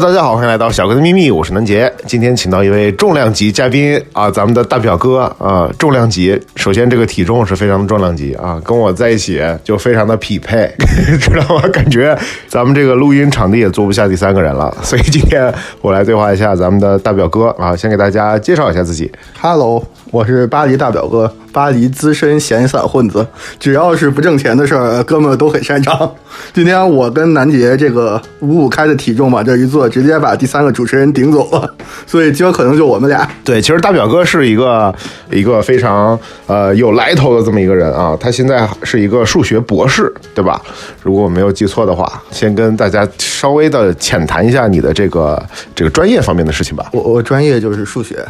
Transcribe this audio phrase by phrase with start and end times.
[0.00, 1.92] 大家好，欢迎来到小哥的秘密，我是南杰。
[2.06, 6.40] 今天请到一位重量级嘉宾啊，咱们的大表哥啊，重量级。
[6.54, 10.72] 首先这个体重是非常的重量级啊，跟我在一起就非常的匹配，
[11.20, 11.62] 知道吗？
[11.72, 12.16] 感觉
[12.46, 19.10] 咱们这个录音场地也坐不下第三个人了，所以今天我来对话一下咱们的大表哥啊，先给大家介绍一下自己。
[19.40, 23.26] Hello，我是巴黎大表哥，巴黎资深闲散混子，
[23.60, 26.10] 只要是不挣钱的事儿，哥们儿都很擅长。
[26.54, 31.74] 今天我跟南杰这个五五开的体重往这一坐，直接把第三个主持人顶走了，
[32.06, 33.28] 所以今儿可能就我们俩。
[33.44, 34.94] 对，其实大表哥是一个
[35.30, 40.60] 一个非常呃有来头的这么一个人啊，他现在是一个数学博士，对吧？
[41.02, 45.40] 如果我没有记错的话，先跟大家稍微的浅谈一下你的这个
[45.74, 46.88] 这个专业方面的事情吧。
[46.92, 48.24] 我我专业就是数学，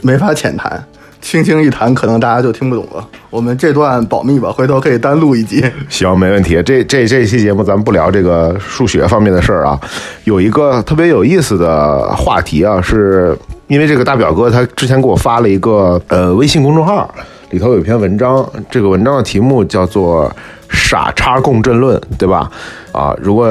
[0.00, 0.84] 没法浅谈，
[1.22, 3.02] 轻轻一弹可能大家就听不懂了。
[3.30, 5.64] 我们这段保密吧，回头可以单录一集。
[5.88, 6.62] 行，没问题。
[6.64, 9.80] 这这这期节目咱们不聊这个数学方面的事儿啊，
[10.24, 13.34] 有一个特别有意思的话题啊，是
[13.68, 17.08] 因为这个大表哥他之前给我发了一个呃微信公众号，
[17.52, 20.30] 里头有一篇文章，这个文章的题目叫做
[20.72, 22.50] “傻叉共振论”，对吧？
[22.92, 23.46] 啊，如果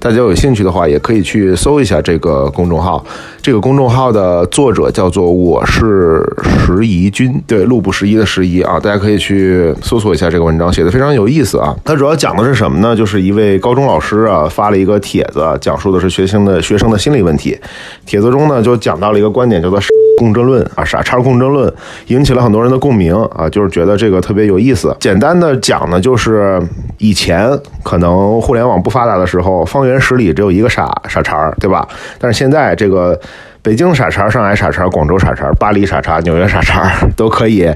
[0.00, 3.04] 大家有兴趣的话，也可以去搜一下这个公众号。
[3.40, 6.20] 这个公众号的作者叫做我是
[6.58, 11.72] 石怡君，对，路不拾遗的拾遗啊，大家可以去搜索一下这个文章，写的非常有意思啊。
[11.84, 12.96] 它主要讲的是什么呢？
[12.96, 17.56] 就是一位高中老师啊发了一个帖子，讲述的是学生的学生的心理问题。
[18.04, 19.80] 帖子中呢就讲到了一个观点，叫做
[20.18, 21.72] 共振论啊，傻叉共振论，
[22.08, 24.94] 引起了很多人的共鸣啊，就是觉得这个特别有意思。
[25.00, 26.60] 简单的讲呢，就是
[26.98, 27.50] 以前
[27.82, 31.86] 可能互联网不发达的时候，方圆十里只有一个傻傻叉，对吧？
[32.18, 33.18] 但是现在这个。
[33.64, 37.66] 北京傻叉、上海傻叉、广州傻叉、巴黎傻叉、纽约傻叉都可以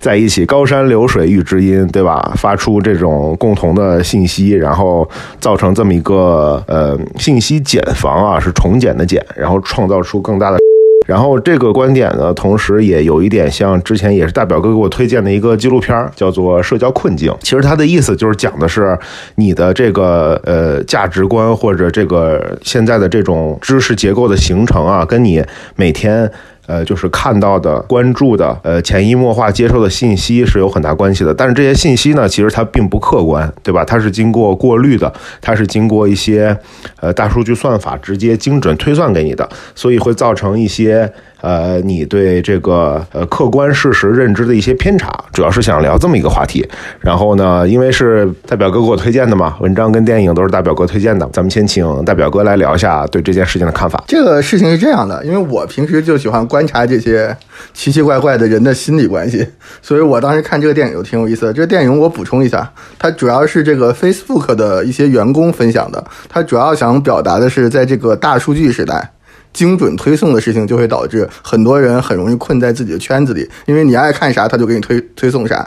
[0.00, 2.32] 在一起，高山流水遇知音，对吧？
[2.34, 5.08] 发出这种共同的信息，然后
[5.38, 10.58] 造成这么一个呃信息茧房啊，是重茧的茧，然后创造出更大的。
[11.06, 17.32] 然后这个观点呢，同时也有一点像之前也是大表哥给我推荐的一个纪录片，叫做《社交困境》。
[17.40, 18.98] 其实他的意思就是讲的是
[19.36, 25.42] 你的这个呃价值观或者这个现在的这种知识结构的形成啊，跟你
[25.76, 26.30] 每天。
[26.66, 31.32] 呃，就是看到的、关注的、呃，潜移默化接受的信息是有很大关系的。
[31.32, 33.84] 但是这些信息呢，其实它并不客观，对吧？
[33.84, 36.56] 它是经过过滤的，它是经过一些
[37.00, 41.10] 呃大数据算法直接精准推算给你的，所以会造成一些
[41.40, 45.12] 呃你对这个呃客观事实认知的一些偏差。
[45.32, 46.66] 主要是想聊这么一个话题。
[47.00, 54.02] 然后呢，因为是大表哥给我推荐的嘛，文章跟电影都是大表哥推荐的，咱们先请大表哥来聊一下对这件事情的看法。
[54.06, 57.36] 这个事情是这样的，因为我平时就喜欢观察这些
[57.74, 59.46] 奇奇怪怪的人的心理关系，
[59.82, 61.52] 所以我当时看这个电影就挺有意思的。
[61.52, 69.10] 这个电影我补充一下，它主要是这个 Facebook 的一些员工分享的，它主要想表达的是，在这个大数据时代。
[69.56, 75.66] 精准推送的事情就会导致很多人很容易困在自己的圈子里，因为你爱看啥，他就给你推推送啥。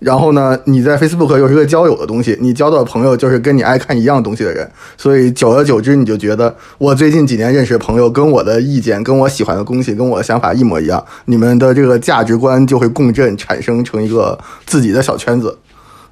[0.00, 14.36] 然后呢，你在 Facebook 又是个交友的东西，你交到的朋友就是跟你爱看一样东西的人，所以久而久之，你就觉得我最近几年认识的朋友跟我的意见、跟我喜欢的东西、跟我的想法一模一样，你们的这个价值观就会共振，产生成一个
[14.66, 15.56] 自己的小圈子。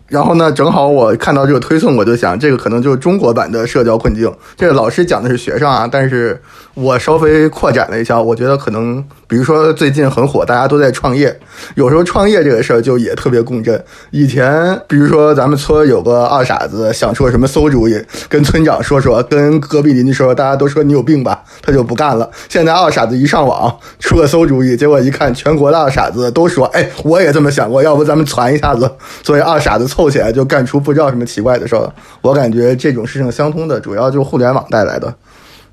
[0.08, 4.32] 然后呢，正好我看到这个推送，我就想，这个可能就是中国版的社交困境。
[4.56, 6.40] 这个老师讲的是学生啊，但是
[6.72, 11.38] 我稍微扩展了一下，我觉得可能，比如说最近很火，大家都在创业，
[11.74, 13.84] 有时候创业这个事儿就也特别共振。
[14.10, 22.30] 以前，比如说咱们村有个二傻子想出个什么馊主意，跟村长说说，跟隔壁邻居说，大家都说你有病吧，他就不干了。
[22.48, 28.90] 现在二傻子一上网出个馊主意，结果一看，全国的二傻子都说，哎，我也这么想过，要不咱们传一下子。
[29.22, 31.92] 所以二傻子凑起来就干出不知道什么奇怪的事儿。
[32.20, 35.12] 我感觉这种事情相通的，主要就是互联网带来的。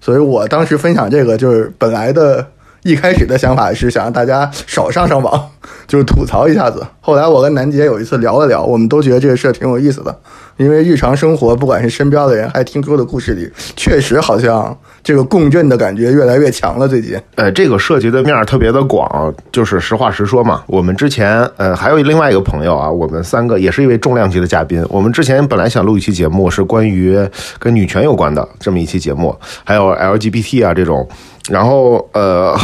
[0.01, 2.43] 所以我当时分享这个，就是本来的
[2.81, 5.51] 一开始的想法是想让大家少上上网，
[5.85, 6.83] 就是吐槽一下子。
[7.01, 10.15] 后来我跟南杰有一次聊了聊，我们都觉得这个事儿挺有意思的，
[10.57, 16.87] 因为日常生活，不管是身边的人，还听说的故事里，确实好像这个共振的感觉越来越强了。
[16.87, 20.63] 最近，呃，这个涉及的面儿特别的广，就是实话实说嘛。
[20.67, 24.85] 我们之前呃还有另外一个朋友啊，我们三个也是一位重量级的嘉宾。
[24.89, 27.17] 我们之前本来想录一期节目，是关于
[27.59, 31.07] 跟女权有关的这么一期节目，还有 LGBT 啊这种。
[31.49, 32.55] 然后呃，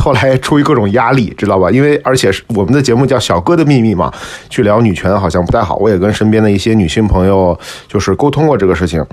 [0.00, 1.70] 后来出于各种压力，知道吧？
[1.70, 4.12] 因为而且是我们的节目叫《小哥的秘密》嘛，
[4.48, 5.76] 去聊女权好像不太好。
[5.76, 7.58] 我也跟身边的一些女性朋友
[7.88, 9.04] 就是沟通过这个事情，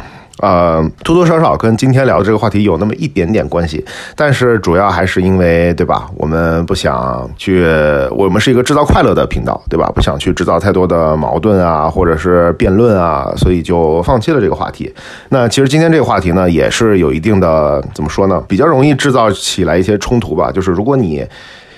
[0.42, 3.84] 呃，多多少少跟今天聊的这个话题有那么一点点关系，
[4.18, 6.10] 但是主要还是因为，对吧？
[6.18, 7.66] 我们不想去，
[8.12, 9.90] 我们是一个制造快乐的频道，对吧？
[9.96, 14.94] 不想去制造太多的矛盾啊，或者是辩论啊，所以就放弃了这个话题。
[15.30, 18.44] 那其实今天这个话题呢，也是有一定的怎么说呢？
[18.46, 20.52] 比较容易制造起来一些冲突吧。
[20.52, 21.26] 就是如果你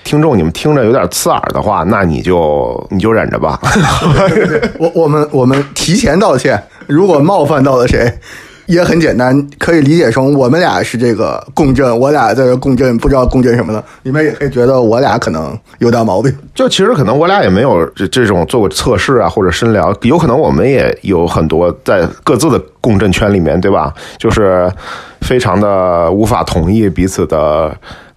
[0.02, 3.60] 听众你们听着有点刺耳的话，那你就你就忍着吧。
[4.80, 8.12] 我我们我们提前道歉，如果冒犯到了谁。
[8.68, 13.82] 也很简单，可以理解成我们俩是这个共振，我俩在这共振，不知道共振什么的。
[14.02, 16.30] 你们也可以觉得我俩可能有点毛病。
[16.54, 23.92] 就其实可能我俩也没有这这种做过测试啊，或者深聊，有可能我们也有很多在各自的共振圈里面，对吧？
[24.18, 24.70] 就是
[25.22, 27.74] 非常的无法同意彼此的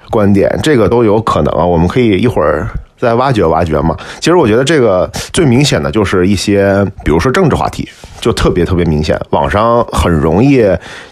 [0.10, 1.66] 观点，这个都有可能啊。
[1.66, 2.68] 我们可以一会儿。
[3.02, 7.90] 在挖掘挖掘嘛，其实我觉得这个最明显的就是一些，比如说政治话题，
[8.22, 10.64] 就特别特别明显，网上很容易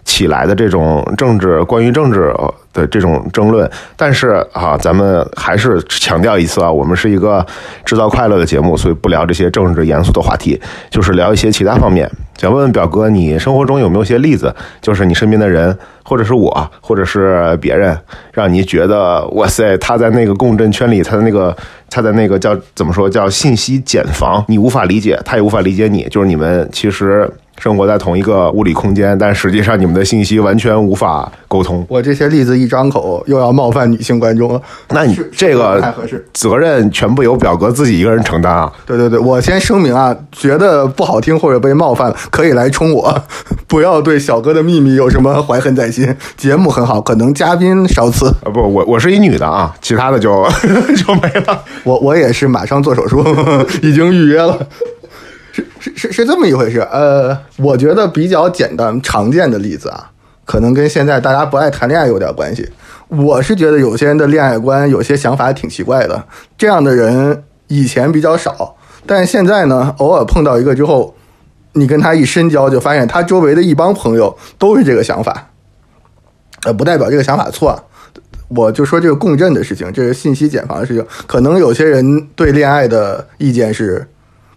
[0.06, 2.33] 起来的这种政治，关于政治。
[2.74, 7.45] 的这种争论，但是啊，咱们还是强调一次啊，我们是一个
[7.83, 12.10] 制造快乐的节目，所以不聊这些政治严肃的话题，就是聊一些其他方面。
[12.38, 17.98] 想问问表哥，你生活中有没有些例子，就是你身边的人，或者是我，或者是别人，
[18.31, 21.56] 让你觉得哇塞，他在那个共振圈里，他的那个，
[21.89, 27.30] 他的那个叫怎么说，叫信息茧房，你无法理解，他也无法理解你，就是你们其实。
[27.59, 31.85] 生活在同一个物理空间，但实际上你们的信息完全无法沟通。
[31.88, 34.61] 我这些例子一张口，又要冒犯女性观众了。
[34.89, 38.71] 那你这个太合适，责任全部由表哥自己一个人承担啊？
[38.85, 43.23] 对对对，我先声明啊，觉得不好听或者被冒犯了，可以来冲我，
[43.67, 46.15] 不要对小哥的秘密有什么怀恨在心。
[46.38, 48.47] 节目很好，可能嘉宾少次啊。
[48.53, 50.47] 不，我我是一女的啊，其他的就
[50.95, 51.61] 就没了。
[51.83, 53.23] 我我也是马上做手术，
[53.83, 54.57] 已经预约了。
[55.51, 60.12] 是是是是这么一回事，呃，我觉得比较简单常见的例子啊，
[60.46, 62.69] 可能跟现在大家不爱谈恋爱有点关系。
[63.07, 66.24] 我是觉得有些人的恋爱观、有些想法挺奇怪的，
[66.57, 68.75] 这样的人以前比较少，
[69.07, 71.16] 但现在呢，偶尔碰到一个之后，
[71.74, 75.50] 你跟他一深交，就发现他周围的一帮朋友都是这个想法，
[76.66, 77.84] 呃，不代表这个想法错。
[78.50, 84.07] 我就说这个共振的事情，这是信息茧房的事情，可能有些人对恋爱的意见是。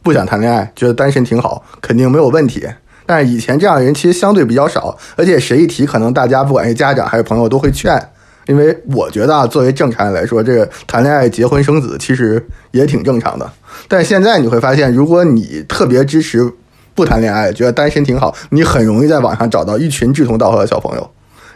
[0.03, 2.67] 不想谈恋爱，觉得单身挺好，肯定没有问题。
[3.07, 8.01] 但是以前这样的人其实相对比较少，而且谁一提，可能大家不管是家长还是朋友都会劝。
[8.47, 13.49] 因为我觉得啊，作为正常人来说，这个谈恋爱、结婚、生子其实也挺正常的。
[13.87, 16.53] 但现在你会发现，如果你特别支持
[16.95, 21.11] 不谈恋爱，觉得单身挺好，你很容易在网上找到一群志同道合的小朋友，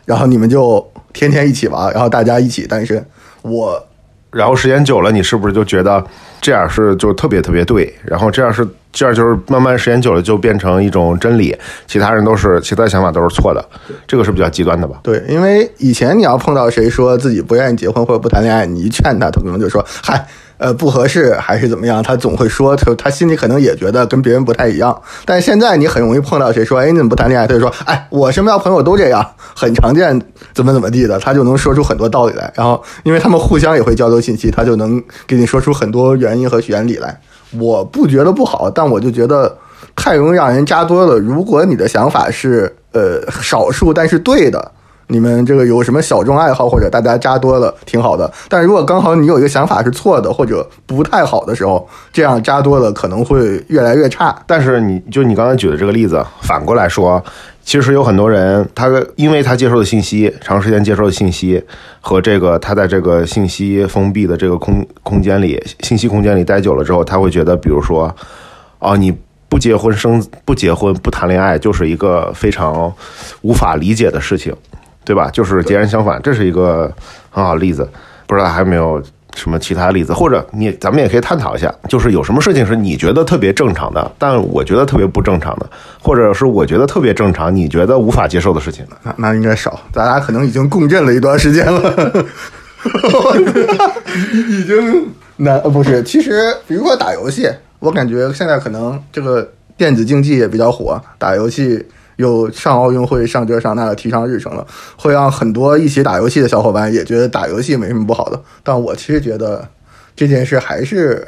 [0.04, 3.04] 然后你们就天天一起玩，然后大家一起单身。
[3.42, 3.86] 我。
[4.36, 6.04] 然后时间久了，你是不是就觉得
[6.40, 7.92] 这样是就特别特别对？
[8.04, 11.56] 然后这样是这样就是慢慢时间久了就变成一种真理，
[11.86, 13.64] 其他人都是其他想法都是错的，
[14.06, 15.00] 这个是比较极端的吧？
[15.02, 20.26] 对，因为以前你要碰到谁说自己不愿意结婚或者不谈恋爱，你一劝他，他可能就说嗨。
[20.58, 22.02] 呃，不合适还是怎么样？
[22.02, 24.98] 他总会说，他他心里可能也觉得跟别人不太一样。
[25.24, 27.46] 但现在你很容易碰到谁说，哎，你怎么不谈恋爱？
[27.46, 30.20] 他就说，哎，我身边朋友都这样，很常见，
[30.54, 32.50] 怎么怎么地的，他就能说出很多道理来。
[32.56, 37.20] 然后，因为他们互相也会交流信息，他就能给你说出很多原因和原理来。
[37.58, 39.56] 我不觉得不好，但我就觉得
[39.94, 41.18] 太容易让人扎多了。
[41.18, 44.72] 如果你的想法是呃少数但是对的。
[45.08, 48.30] 你们这个有什么小众爱好，或者大家扎多了挺好的。
[48.48, 54.36] 但如果刚好你有一个想法是错的，或者不太好的时候，这样扎多了可能会越来越差。
[54.46, 57.22] 但是你就你刚才举的这个例子，反过来说，
[57.64, 61.62] 其实有很多人，他因为他接受的信息，长时间接受的信息
[62.00, 68.12] 和这个他在这个信息封闭的这个空空间里，信息空间里待久了之后，他会觉得，比如说，
[68.80, 69.16] 哦，你
[69.48, 72.92] 不结婚生不结婚不谈恋爱，就是一个非常
[73.42, 74.52] 无法理解的事情。
[75.06, 75.30] 对吧？
[75.32, 76.92] 就是截然相反，这是一个
[77.30, 77.88] 很好的例子。
[78.26, 79.00] 不知道还有没有
[79.36, 85.70] 什么其他例子，或者你咱们也可以探讨一下，就是有什么事情是你觉得特别正常的，但我觉得特别不正常的，
[86.02, 88.84] 或者是我觉得特别正常，你觉得无法接受的事情。
[89.04, 92.26] 那那应该少，咱俩可能已经共振了一段时间了，
[94.48, 96.02] 已经难不是？
[96.02, 97.48] 其实比如说打游戏，
[97.78, 101.86] 我感觉现在可能这个电子竞技也比较火，打游戏。
[102.16, 108.42] 有上奥运会、上这上那的提上日程了，会让很多一起打游戏的小伙伴也觉得打游戏没什么不好的。
[108.62, 109.66] 但我其实觉得
[110.14, 111.26] 这件事还是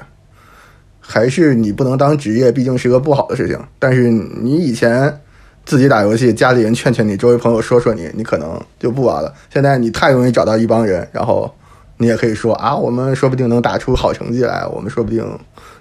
[0.98, 3.58] 还是你不能当职业，毕竟是个不好的事情。
[3.78, 5.20] 但是你以前
[5.64, 9.32] 自己打游戏，家里人劝劝你，周围朋友说说你，你可能就不玩了。
[9.52, 11.54] 现在你太容易找到一帮人，然后
[11.98, 15.22] 你也可以说啊，我们说不定能打出好成绩来，我们说不定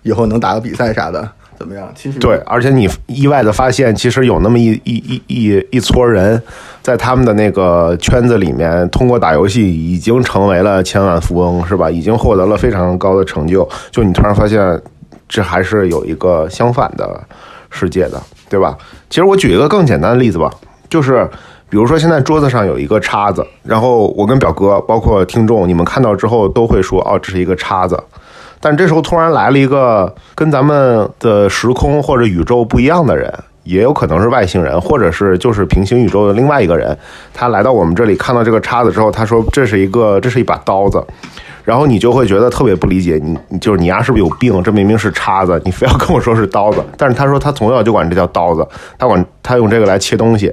[0.04, 1.32] 以后能打个比赛啥的。
[1.58, 1.92] 怎么样？
[1.96, 6.42] 其实对，而且你意外的发现，其实有那么一一一一一撮人，
[6.84, 11.90] 在他们的那个圈子里面，通过打游戏已经成为了千万富翁，是吧？
[11.90, 13.68] 已经获得了非常高的成就。
[13.90, 14.80] 就你突然发现，
[15.28, 17.20] 这还是有一个相反的
[17.70, 18.78] 世界的，对吧？
[19.10, 20.52] 其实我举一个更简单的例子吧，
[20.90, 21.28] 就是
[21.70, 28.02] 比如说现在桌子上有一个叉子，然后我跟表哥，包括听众，你们看到之后都会说，哦，这是一个叉子。
[28.60, 33.34] 但这时候突然来了一个跟咱们的时空或者宇宙不一样的人，
[33.64, 36.98] 也有可能是外星人，或者是就是平行宇宙的另外一个人。
[37.34, 41.04] 他来到我们这里，看到这个叉子之后，他说：“这是一个，这是一把刀子。”
[41.68, 44.64] 然后你就会觉得特别不理解，你就是你丫是不是有病？
[44.64, 46.82] 这明明是叉子，你非要跟我说是刀子。
[46.96, 48.66] 但是他说他从小就管这叫刀子，
[48.98, 50.50] 他管他用这个来切东西。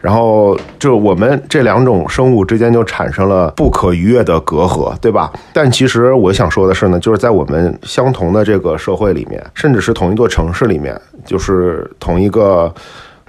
[0.00, 5.30] 然后就我们这两种生物之间就产生了不可逾越的隔阂，对吧？
[5.52, 12.74] 但其实我想说的是呢，就是在我们相同的这个社会里面，甚至是同一座城市里面，就是同一个。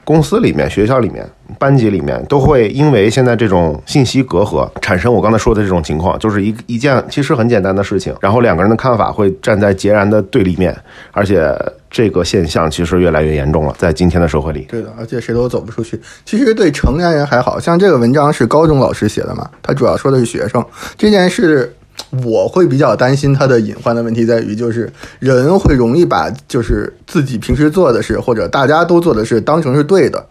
[0.05, 1.27] 公司里面、学校里面、
[1.59, 10.73] 班级里面，都会因为现在这种信息隔阂，产生我刚才说的这种情况，就是一一件其实很简单的事情，然后两个人的看法会站在截然的对立面，
[11.11, 11.53] 而且
[11.89, 14.67] 这个现象其实越来越严重了，在今天的社会里。
[14.69, 15.99] 对的，而且谁都走不出去。
[16.23, 20.63] 其实对成年人还好像这个文章是高中老师写的嘛，他主要说的是学生
[20.97, 21.74] 这件事。
[22.23, 30.25] 我会比较担心它的隐患的问题在于，就是人会容易把就是自己平时做的事或者大家都做的事当成是对的。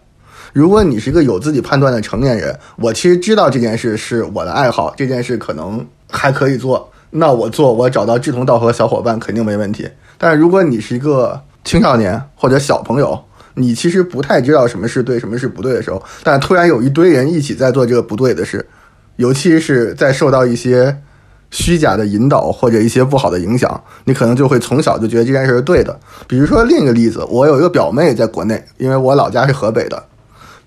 [0.53, 9.87] 如果你是一个有自己判断的成年人，我其实知道这件事是我的爱好，这件事可能还可以做，那我做，我找到志同道合的小伙伴肯定没问题。
[10.17, 13.19] 但是如果你是一个青少年或者小朋友，
[13.55, 18.65] 你其实不太知道什么是对，什么是不对的时候，但突然有一堆人一起在做这个不对的事，
[19.17, 20.97] 尤其是在受到一些。
[21.55, 25.97] 虚假的引导或者一些不好的影响，你可能就会从小就觉得这件事是对的。
[26.27, 30.03] 比如说另一个例子，我有一个表妹在国内，因为我老家是河北的，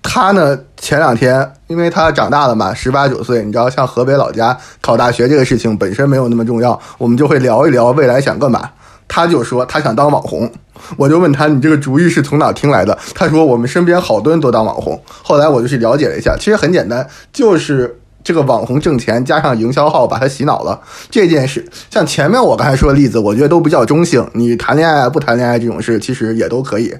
[0.03, 8.71] 她呢前两天，因为她长大了嘛，十八九岁，你知道，像河北老家考大学这个事情本身没有那么重要，我们就会聊一聊未来想干嘛。
[9.07, 10.51] 她就说她想当网红，
[10.97, 12.97] 我就问她你这个主意是从哪听来的？
[13.15, 14.99] 她说我们身边好多人都当网红。
[15.07, 18.01] 后来我就去了解了一下，其实很简单，就是。
[18.29, 20.79] 这个网红挣钱，加上营销号把他洗脑了。
[21.11, 24.23] 这件事，像前面我刚才说的例子，我觉得都比较中性。
[24.35, 26.95] 你谈恋爱不谈恋爱这种事，其实也都可以。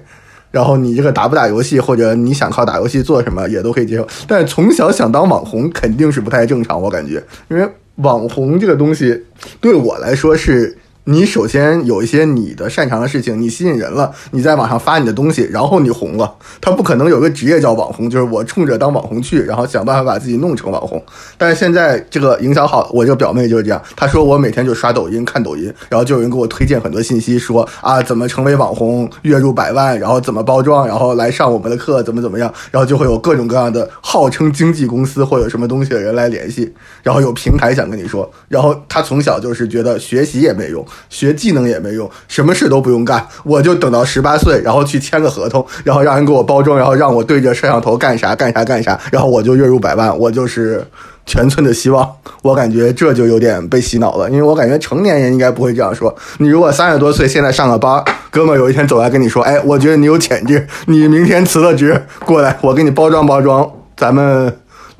[0.49, 4.07] 然后你这个打不打游戏，或者你想靠打游戏做什么，也都可以接受。
[4.27, 9.23] 但是从小想当网红，肯定是不太正常，我感觉，因为网红这个东西
[9.61, 10.75] 对我来说是。
[11.11, 16.35] 你首先有一些你的擅长的事情，你吸引人了，你在网上发你的东西，然后你红了。
[16.61, 21.03] 他不可能有个职业叫网红，就是我冲着当网红去，然后想办法把自己弄成网红。
[21.35, 40.85] 但是现在这个营销号，我这个表妹就是这样，她说我每天就刷抖音看抖音，然后就有人给我推荐很多信息，说啊怎么成为网红，月入百万，然后怎么包装，然后来上我们的课，怎么怎么样，然后就会有各种各样的号称经纪公司或者什么东西的人来联系，然后有平台想跟你说，然后他从小就是觉得学习也没用。
[41.09, 50.85] 学技能也没用，什么事都不用干，我就等到十八岁，然后去签个合同，然后让人给我包装，然后让我对着摄像头干啥干啥干啥，然后我就月入百万，我就是
[51.25, 52.09] 全村的希望。
[52.41, 56.13] 我感觉这就有点被洗脑了，因为我感觉成年人应该不会这样说。
[56.37, 64.55] 你如果三十多岁，现在上个班，哥们有一天走来跟你说，哎，我觉得你有潜质，你明天辞了职过来，我给你包装包装，咱们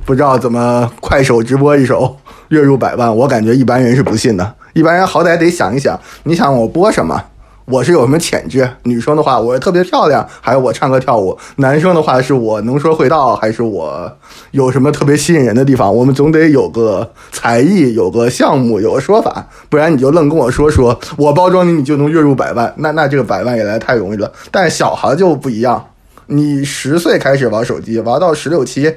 [0.06, 2.18] 不知道怎么快手直播一手，
[2.50, 4.56] 月入百万，我感觉一般人是不信的。
[4.74, 7.22] 一般人好歹得想一想，你想我播什么？
[7.66, 8.68] 我是有什么潜质？
[8.82, 11.38] 女生的话，我是特别漂亮，还是我唱歌跳舞？
[11.58, 14.12] 男生的话，是我能说会道，还是我
[14.50, 15.96] 有什么特别吸引人的地方？
[15.96, 22.74] 我们总得有个才艺，有个项目，有个说法，不然你就愣跟我说说我包装你，你就能月入百万？
[22.78, 24.32] 那那这个百万也来太容易了。
[24.50, 25.90] 但小孩就不一样，
[26.26, 28.92] 你十岁开始玩手机，玩到十六七。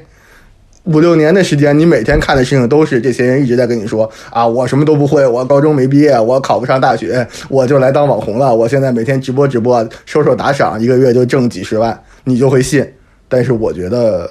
[0.85, 8.53] 五六年的时间，你每天看的事情都是这些人一直在跟你说啊，我什么都不会，我高中没毕业，我考不上大学，我就来当网红了。
[8.53, 12.85] 我现在每天直播直播，收收打赏，一个月就挣几十万，你就会信。
[13.29, 14.29] 但是我觉得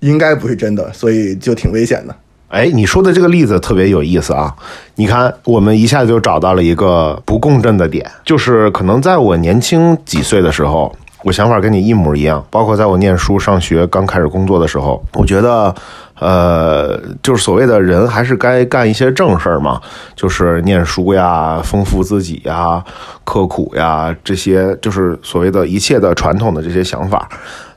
[0.00, 2.14] 应该不是真的，所以就挺危险的。
[2.48, 4.54] 哎，你说的这个例子特别有意思啊！
[4.96, 10.94] 你看，我们一下就找到了一个不共振的点，就是可能在我年轻几岁的时候。
[11.22, 15.74] 我想法跟你一模一样，包括在我念书、上学、刚开始工作的时候，我觉得，
[16.20, 19.80] 呃，就是所谓的人还是该干一些正事儿嘛，
[20.14, 22.84] 就是念书呀、丰富自己呀、
[23.24, 27.28] 刻苦呀，这些就是所谓的一切的传统的这些想法。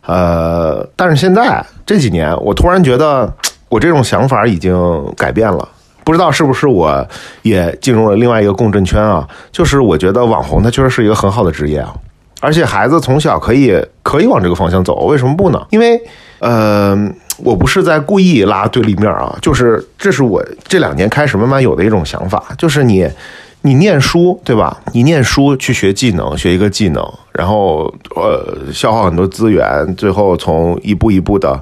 [0.05, 3.33] 呃，但是现在这几年，我突然觉得
[3.69, 4.77] 我这种想法已经
[5.17, 5.67] 改变了，
[6.03, 7.07] 不知道是不是我
[7.41, 9.27] 也进入了另外一个共振圈啊？
[9.51, 11.93] 就是我觉得网红他确实是一个很好的职业啊。
[12.41, 15.61] 而且孩子从小可以可以往这个方向走，为什么不呢？
[15.71, 16.01] 因为
[16.39, 16.97] 呃，
[17.39, 23.05] 我不是在故意拉对立面啊，就是这是我这两年开始慢慢有的一种想法，就是你
[23.63, 24.79] 你念书对吧？
[24.93, 31.61] 你念书去学技能，学一个技能，然后呃消耗很多资源，最后从一步一步的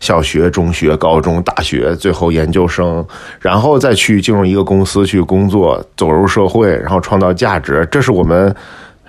[0.00, 3.04] 小学、中学、高中、大学，最后研究生，
[3.40, 8.56] 然后再去进入一个公司去工作，走入社会，然后创造价值，这是我们。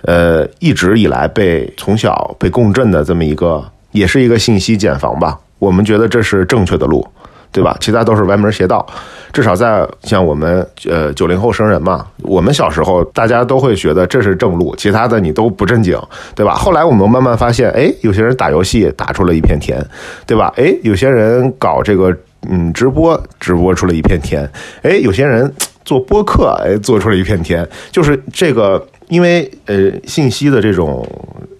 [0.06, 5.40] 呃，一直以来被从小被共振的这么一个，也是一个信息茧房吧。
[5.58, 7.06] 我们觉得这是正确的路，
[7.52, 7.76] 对吧？
[7.80, 8.86] 其他都是歪门邪道。
[9.34, 16.00] 至少在像我们呃九零后生人嘛，我们小时候大家都会觉得这是正路，其他的你都不正经，
[16.36, 16.54] 对吧？
[16.54, 19.84] 后来我们慢慢发现，哎，有些人打游戏打出了一片天，
[20.28, 20.54] 对吧？
[20.56, 22.16] 哎，有些人搞这个
[22.50, 24.48] 嗯直播直播出了一片天，
[24.84, 25.52] 哎，有些人
[25.84, 28.86] 做播客哎做出了一片天，就是这个。
[29.08, 31.08] 因为呃，信息的这种、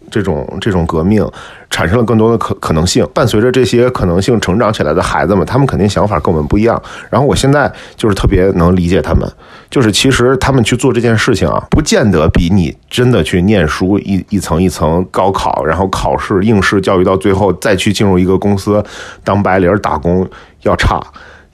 [0.10, 1.26] 这种、这种革命，
[1.70, 3.08] 产生了更多的可可能性。
[3.14, 6.82] 伴随着这些可能性成长起来的孩子们，他们肯定想法跟我们不一样。
[7.10, 9.30] 然后我现在就是特别能理解他们，
[9.70, 18.84] 就是其实他们去做这件事情啊，不见得比你真的去念书一一层一层高考，然后考试应试教育到最后再去进入一个公司
[19.24, 20.28] 当白领打工
[20.62, 21.00] 要差。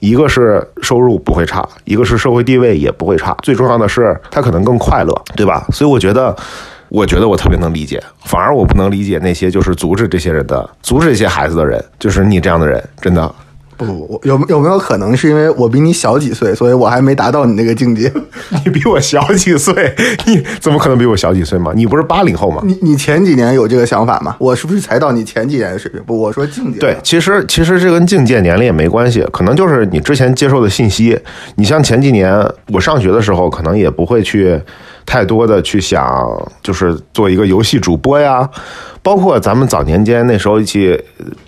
[0.02, 5.64] 一个是收入不会差，一个是社会地位也不会差，最重要的是他可能更快乐，对吧？
[5.70, 6.34] 所以我觉得，
[6.88, 13.32] 我觉得我特别能理解，反而我不能理解那些就是阻止这些人的、阻止这些孩子的人，就是你这样的人，真的。
[13.84, 18.12] 不不不，有有没有可能是因为我比你小几岁，所以我还没达到你那个境界？
[18.64, 19.94] 你比我小几岁？
[20.26, 21.72] 你怎么可能比我小几岁嘛？
[21.74, 22.62] 你不是八零后吗？
[22.64, 24.36] 你你前几年有这个想法吗？
[24.38, 26.02] 我是不是才到你前几年的水平？
[26.04, 26.78] 不，我说境界。
[26.78, 31.18] 对，其实其实这跟境界年龄也没关系，可能就是你之前接受的信息。
[31.56, 32.34] 你像前几年
[32.68, 34.60] 我上学的时候，可能也不会去
[35.04, 36.22] 太多的去想，
[36.62, 38.48] 就是做一个游戏主播呀。
[39.04, 40.96] 包括咱们早年间那时候一起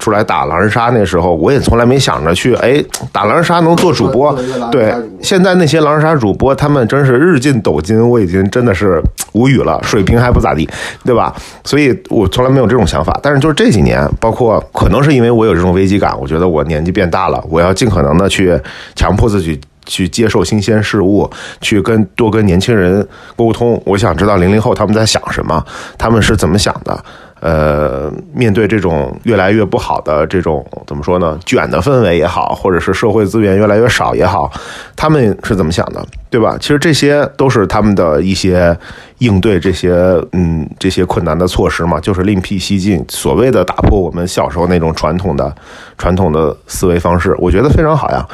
[0.01, 4.37] 出来打狼人杀，那时候我也从来没想着去哎打狼人杀能做主播。
[4.73, 4.93] 对，
[5.23, 9.01] 现在那些狼人杀主播，他们真是日进斗金，我已经真的是
[9.35, 10.69] 无语了，水平还不咋地，
[11.05, 11.33] 对吧？
[11.63, 13.17] 所以我从来没有这种想法。
[13.23, 18.59] 但是就是这几年，包括可能是因为我有这种危机感，我觉得我年纪变大了，我要尽可能的去
[18.97, 23.81] 强迫自己去接受新鲜事物，去跟多跟年轻人沟通。
[23.85, 25.65] 我想知道零零后他们在想什么，
[25.99, 27.05] 他们是怎么想的。
[27.41, 31.39] 呃，面对这种越来越不好的这种怎么说呢？
[31.45, 34.51] 卷的氛围也好，或者是社会资源越来越少也好，
[34.97, 36.57] 他们是怎么想的，对吧？
[36.59, 38.75] 其实这些都是他们的一些
[39.19, 39.93] 应对这些
[40.33, 45.55] 嗯这些困难的措施嘛，就是另辟蹊径，所谓的打破我们小时候那种传统的
[45.99, 48.27] 传统的思维方式，我觉得非常好呀。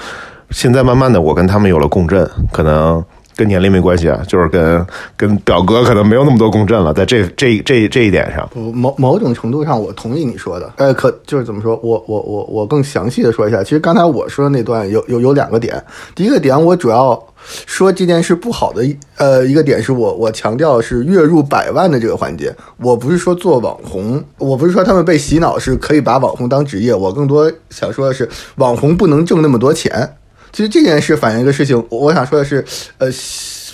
[0.50, 3.04] 现在慢慢的，我跟他们有了共振，可能。
[3.36, 4.86] 跟年龄没关系啊，就是跟
[5.16, 15.82] 跟表哥可能没有那么多共振了，在这这这这一点上，某某种程度上我同意你说的，呃，可就是怎么说，我我我我更详细的说一下，其实刚才我说的那段有有有两个点，
[16.14, 17.18] 第一个点我主要
[17.64, 18.84] 说这件事不好的，
[19.16, 30.16] 呃，一个点是我我强调是月入百万的这个环节，我不是说做网红，我不是说他们被洗脑是可以把网红当职业，我更多想说的是网红不能挣那么多钱。
[30.52, 32.64] 其实这件事反映一个事情，我想说的是，
[32.98, 33.08] 呃，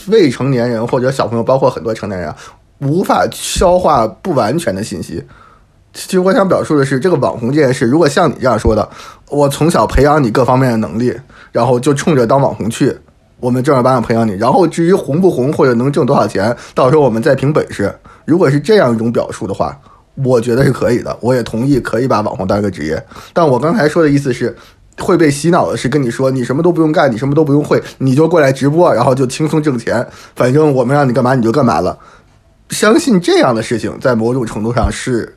[0.08, 2.32] 未成年人或者小朋友，包括很多成年人，
[2.80, 5.24] 无法消化不完全的信息。
[5.94, 8.86] 其实我想表述的是，这个网红这件事，如果像你这样说的，
[9.30, 11.14] 我从小培养你各方面的能力，
[11.50, 12.94] 然后就冲着当网红去，
[13.40, 17.90] 我们正儿八经培养你，然后至于红不红或者能挣多少钱，到时候我们再凭本事。
[18.26, 19.74] 如果是这样一种表述的话，
[20.22, 23.02] 我觉得是可以的，我也同意可以把网红当一个职业。
[23.32, 24.54] 但我刚才说的意思是。
[24.98, 30.06] 会被洗脑的是跟你说你什么都不用干，你什么都不用会，你就过来直播，然后就轻松挣钱。
[30.34, 31.98] 反正我们让你干嘛你就干嘛了。
[32.70, 35.35] 相信这样的事情，在某种程度上是。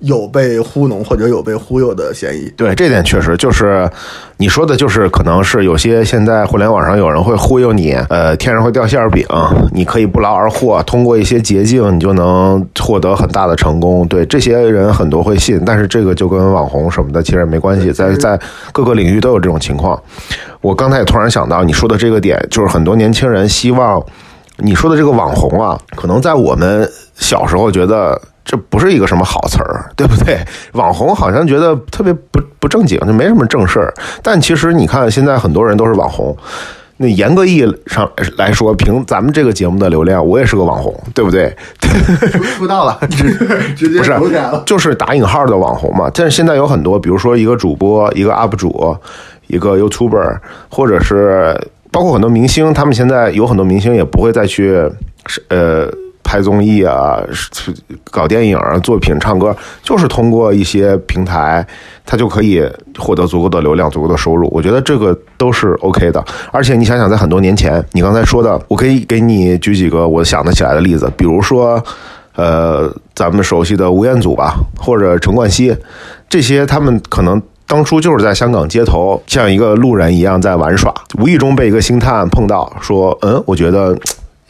[0.00, 2.50] 有被糊弄或者有被忽悠的嫌疑。
[2.56, 3.88] 对，这点确实就是
[4.36, 9.26] 你说的，就是可能是有些现在互联网上有人会忽悠你，呃，天上会掉馅饼，
[9.72, 14.06] 你可以不劳而获，通过一些捷径，你就能获得很大的成功。
[14.08, 18.40] 对，这些人很多会信，但是这个就跟网红什么的其实没关系，在在
[18.72, 20.00] 各个领域都有这种情况。
[20.62, 24.02] 我刚才也突然想到你说的这个点，就是很多年轻人希望
[24.56, 28.18] 你说的这个网红啊，可能在我们小时候觉得。
[28.50, 30.36] 这不是一个什么好词儿，对不对？
[30.74, 33.94] 网红好像觉得特别不不正经，就没什么正事儿。
[34.24, 36.36] 但其实你看，现在很多人都是网红。
[36.96, 41.56] 那严格意义上来说，凭咱们这个节目的流量，我也是个网红，对不对？
[42.58, 43.32] 出道了，直
[43.76, 46.10] 直接不是，就是打引号的网红嘛。
[46.12, 48.96] 但是现在有很多，比如说一个主播、一个 UP 主、
[49.46, 51.56] 一个 YouTuber，或者是
[51.92, 54.90] 包括很多明星，他们现在有很多明星也不会再去
[55.50, 55.88] 呃。
[56.30, 57.20] 拍综艺啊、
[58.08, 61.66] 搞电影啊、作品、唱歌，就是通过一些平台，
[62.06, 62.62] 他就可以
[62.96, 64.48] 获得足够的流量、足够的收入。
[64.52, 66.24] 我觉得这个都是 OK 的。
[66.52, 71.82] 而且你想想，在很多年前，你刚才说的，我可以给你举几个我想得起来的例子，比如说，
[72.36, 75.76] 呃，咱们熟悉的吴彦祖吧，或者陈冠希，
[76.28, 77.42] 这些他们可能。
[77.66, 83.96] 当初就是在香港街头，像一个路人一样在玩耍，无意中被一个星探碰到，说：“嗯，我觉得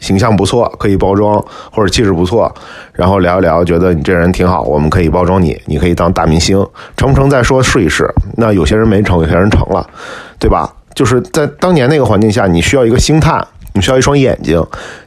[0.01, 2.53] 形象不错，可以包装，或者气质不错。”
[2.91, 6.57] 然后聊一聊，觉得你这人挺好，我们可以包装你，你可以当大明星，
[6.97, 8.13] 成不成再说，试一试。
[8.35, 9.89] 那有些人没成，有些人成了，
[10.37, 10.69] 对吧？
[10.93, 14.63] 就是在当年那个环境下，你需要一个星探，你需要一双眼睛。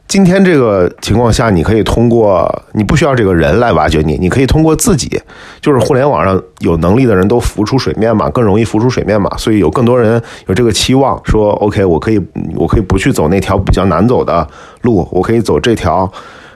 [0.07, 5.21] 今天这个情况下，你可以通过你不需要这个人来挖掘你，你可以通过自己，
[5.61, 12.21] 就是互联网上有能力的人都浮出水面嘛，更容易浮出水面嘛，所以有更多人有这个期望，说 OK，我可以
[12.55, 14.47] 我可以不去走那条比较难走的
[14.81, 16.09] 路，我可以走这条，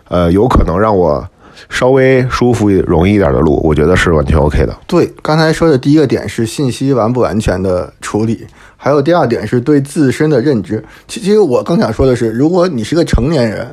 [0.08, 1.28] 呃，有可能让我
[1.69, 4.78] 稍微舒服容易一点的路，我觉得是完全 OK 的。
[4.88, 8.45] 对，刚才说的第一个点是信息完不完全的处理，
[8.78, 10.84] 还有第二点是对自身的认知。
[11.08, 13.67] 其其实我更想说的是，如果你是个成年人，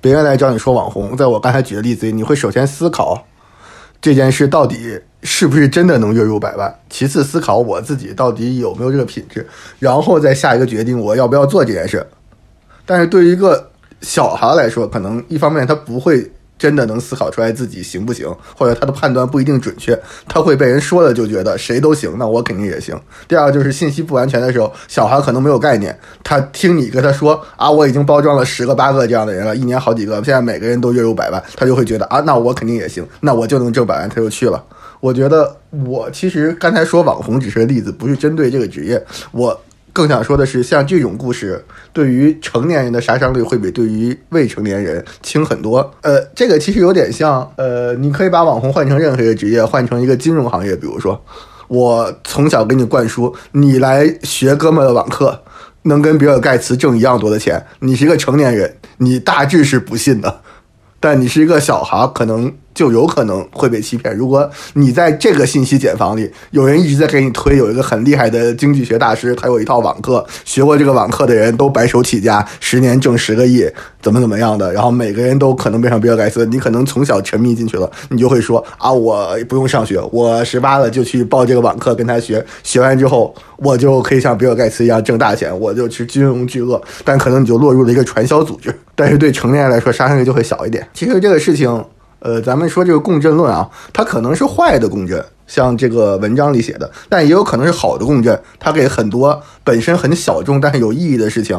[0.00, 3.26] 别人来找你说网红，在我刚才举的例子里，你会首先思考
[4.00, 9.46] 这件事到底是不是真的能月入百万，其次思考我自己到底有没有这个品质，
[9.78, 12.06] 然后再下一个决定我要不要做这件事。
[12.86, 22.94] 但是对于一个小孩来说，可能一方面他不会真的能思考出来自己行不行，或者他的判断不一定准确，他会被人说了就觉得谁都行，那我肯定也行。
[23.26, 34.62] 第二就是信息不完全的时候，小孩可能没有概念，他听你跟他说啊，我已经包装了十个八个这样的人了，一年好几个，现在每个人都月入百万，他就会觉得啊，那我肯定也行，那我就能挣百万，他就去了。
[35.00, 39.58] 我觉得我其实刚才说网红只是个例子，不是针对这个职业，我
[39.92, 45.94] 更想说的是，像这种故事，对于成年人的杀伤力会比对于未成年人轻很多。
[46.02, 51.22] 呃，这个其实有点像，呃，你可以把网红换成任何一个职业，换成一个金融行业，比如说，
[51.68, 55.42] 我从小给你灌输，你来学哥们的网课，
[55.82, 60.40] 能跟比尔盖茨挣一样多的钱，你是一个成年人，你大致是不信的。
[61.02, 64.16] 但你是一个小孩，可能就有可能会被欺骗。
[64.16, 73.66] 如果你在这个信息茧房里，有人一直在给你推，有一个很厉害的经济学大师，他有一套网课，学过这个网课的人都白手起家，十年挣十个亿，
[74.00, 76.46] 怎么怎么样的，然后每个人都可能变成比尔盖茨。
[76.46, 86.80] 你可能从小沉迷进去了，你就会说啊，我不用上学，我十八了就去报这个网课跟他学，学完之后我就可以像比尔盖茨一样挣大钱，我就去金融巨鳄。
[87.04, 90.86] 但可能你就落入了一个传销组织，但是对成年人来说杀伤力就会小一点。
[90.94, 91.84] 其实这个事情。
[92.20, 101.58] 呃，咱们说这个共振论啊，它可能是坏的共振，像这个文章里写的，但也有可能是好的共振，它给很多本身很小众但是有意义的事情，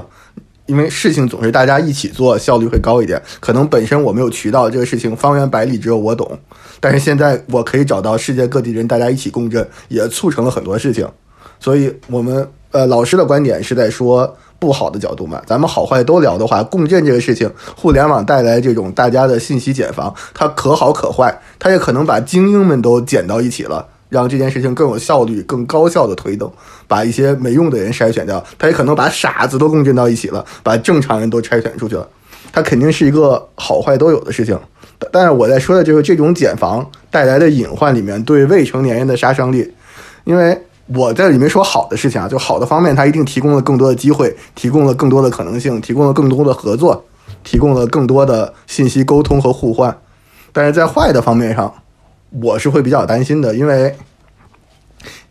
[0.68, 3.22] 因为事情总是大家一起做，效率会高一点。
[3.40, 6.40] 可能本身我没有渠道，这个事情方圆百里只有我懂，
[6.80, 11.08] 但是现在我可以找到世界各地人，大家一起共振，也促成了很多事情。
[11.60, 14.38] 所以，我们呃老师的观点是在说。
[14.62, 26.54] 不好的角度嘛，咱们好坏都聊的话，共振这个事情，互联网带来这种大家的信息茧房，它可好可坏，它也可能把精英们都剪到一起了，让这件事情更有效率、更高效的推动，
[26.88, 28.44] 把一些没用的人筛选掉。
[28.60, 32.08] 它也可能把傻子都共振到一起了，把正常人都筛选出去了。
[32.52, 34.56] 它肯定是一个好坏都有的事情。
[35.12, 39.74] 但是我在说的就是这种茧房带来的隐患里面对未成年人的杀伤力，
[40.24, 40.62] 因为。
[40.94, 47.06] 我在里面说好的事情啊，就好的方面，它一定提供了更多的机会，提供了更多的可能性，提供了更多的合作，
[47.44, 49.96] 提供了更多的信息沟通和互换。
[50.52, 51.74] 但是在坏的方面上，
[52.42, 53.96] 我是会比较担心的，因为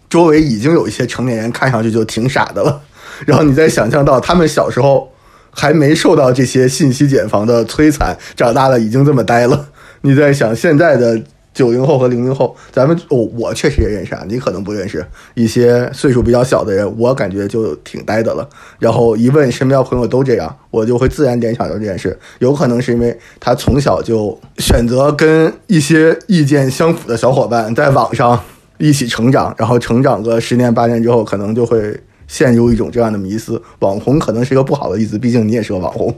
[0.08, 2.80] 周围已经有一些成年人看上去就挺傻的了，
[3.26, 5.12] 然后你再想象到他们小时候
[5.50, 9.66] 还没受到这些信息茧房的摧残，长大了已经这么呆了，
[10.02, 11.20] 你在想现在的。
[11.60, 18.48] 九零后和零零后，咱们哦，我确实也认识啊，你可能不认识一些岁数比较小的人，我感觉就挺呆的了。
[18.78, 28.40] 然后一问身边朋友都这样，我就会自然联想到这件事，有可能是因为他从小就选择跟一些意见相符的小伙伴在网上
[28.78, 31.94] 一起成长，然后成长个十年八年之后，可能就会
[32.26, 33.60] 陷入一种这样的迷思。
[33.80, 36.14] 网红可能是一个不好的例子，毕竟你也是个网红。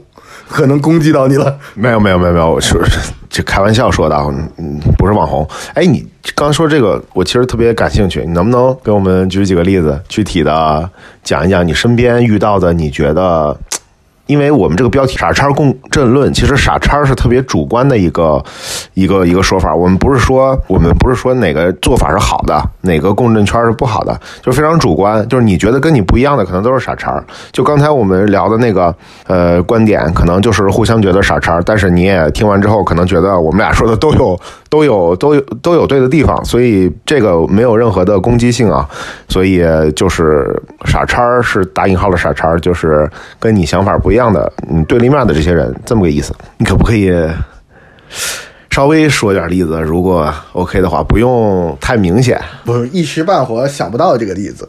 [0.47, 1.57] 可能攻击到你了？
[1.73, 2.79] 没有没有没有没有，我是
[3.29, 4.15] 这开玩笑说的，
[4.57, 5.47] 嗯，不是网红。
[5.73, 10.89] 哎，你刚说这个，我其实特别感兴趣，你能不能给我们举几个例子，具体的
[11.23, 13.57] 讲一讲你身边遇到的，你觉得
[14.25, 18.41] 因为我们这个标题“傻叉共振论”，其实傻叉是特别主观的一个
[18.93, 19.75] 一个一个说法。
[19.75, 25.27] 我们不是说我们不是说哪个做法是好的，哪个共振圈是不好的，就非常主观。
[25.27, 27.21] 就是你觉得跟你不一样的，可能都是傻叉。
[27.51, 28.95] 就刚才我们聊的那个
[29.27, 38.87] 呃观点，可能就是互相觉得傻叉，但是你也听完之后，可能觉得我们俩说的都有都有都有都有对的地方，所以这个没有任何的攻击性啊。
[39.27, 39.61] 所以
[39.95, 43.09] 就是傻叉是打引号的傻叉，就是
[43.39, 46.33] 跟你想法不一样的，嗯，对立面的这些人，这么个意思。
[46.57, 47.11] 你可不可以
[48.69, 49.81] 稍微说点例子？
[49.81, 52.39] 如果 OK 的话，不用太明显。
[52.63, 54.67] 不是一时半会儿想不到这个例子。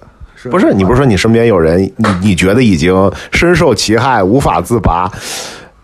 [0.51, 5.11] 不是你不是说你身边有人，你你觉得已经深受其害，无法自拔？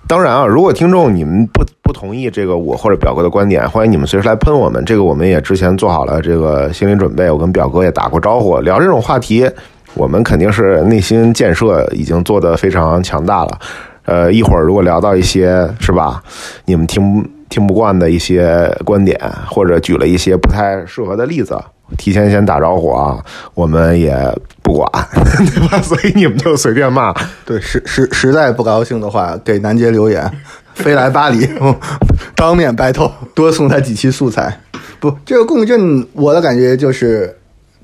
[0.07, 4.85] 当然啊，如果听众你们不不同意这个我或者表哥的观点，欢迎你们随时来喷我们。
[4.85, 9.49] 这个我们也之前做好了这个心理准备，我跟表哥也打过招呼，聊这种话题，
[9.95, 13.59] 我们肯定是内心建设已经做得非常强大了。
[14.07, 16.23] 呃，一会儿如果聊到一些是吧，
[16.65, 21.57] 你们听听不惯的一些观点，或者举了一些不太适合的例子。
[21.99, 23.19] 提前先打招呼啊，
[23.53, 24.17] 我们也
[24.63, 25.81] 不管， 对吧？
[25.83, 27.13] 所以你们就随便骂。
[27.45, 30.29] 对，实实实在不高兴的话，给南杰留言，
[30.75, 31.49] 飞来巴黎，
[32.35, 34.61] 当面 battle，多送他几期素材。
[35.01, 37.37] 不，这个共振，我的感觉就是。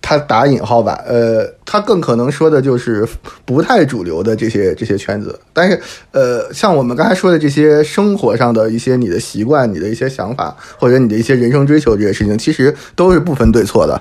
[0.08, 3.04] 他打引号吧，呃，他更可能说的就是
[3.44, 5.36] 不太主流的这些这些圈子。
[5.52, 5.80] 但是，
[6.12, 14.00] 呃，像我们刚才说的这些生活上的一些你的习惯、你的一些想法，或者你的一些人生追求这些事情，其实都是不分对错的。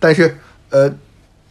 [0.00, 0.34] 但是，
[0.70, 0.90] 呃。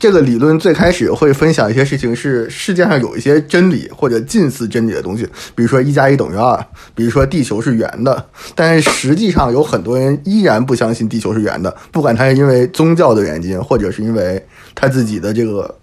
[0.01, 6.57] 这个理论最开始会分享一些事情，是世界上有一些真理或者近似真理的东西，比如说一加一等于二，
[6.95, 8.25] 比如说地球是圆的。
[8.55, 15.77] 但是实际上有很多人依然不相信地球是圆的，不管他是因为宗教的原因，或者是因为他自己的这个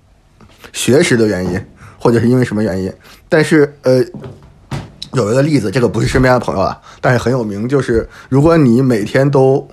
[0.72, 1.61] 学识的原因，
[1.96, 2.92] 或者是因为什么原因。
[3.28, 4.04] 但是呃，
[5.12, 9.68] 有一个例子，这个不是身边的朋友了，但是很有名，就是如果你每天都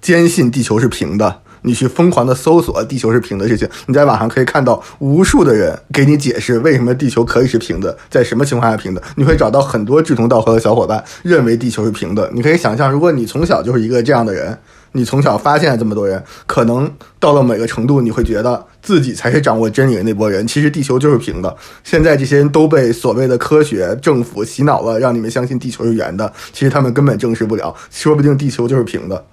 [0.00, 1.40] 坚信地球是平的。
[1.62, 9.02] 你去疯狂的搜索地球是平的事情，你在网上可以看到无数的人给你解释为什么地球可以是平的，在什么情况下平的。
[9.16, 12.30] 你会找到很多志同道合的小伙伴认为地球是平的。
[12.32, 14.56] 你可以想象，如果你从小就是一个这样的人，
[14.92, 20.46] 你从小发现了这么多人，可能到了某个程度，你会觉得自己才是掌握真理的那波人。
[20.46, 21.54] 其实地球就是平的。
[21.84, 26.32] 现在这些人都被所谓的科学政府洗脑了，让你们相信地球是圆的。
[26.52, 29.24] 其实他们根本证实不了，说不定地球就是平的。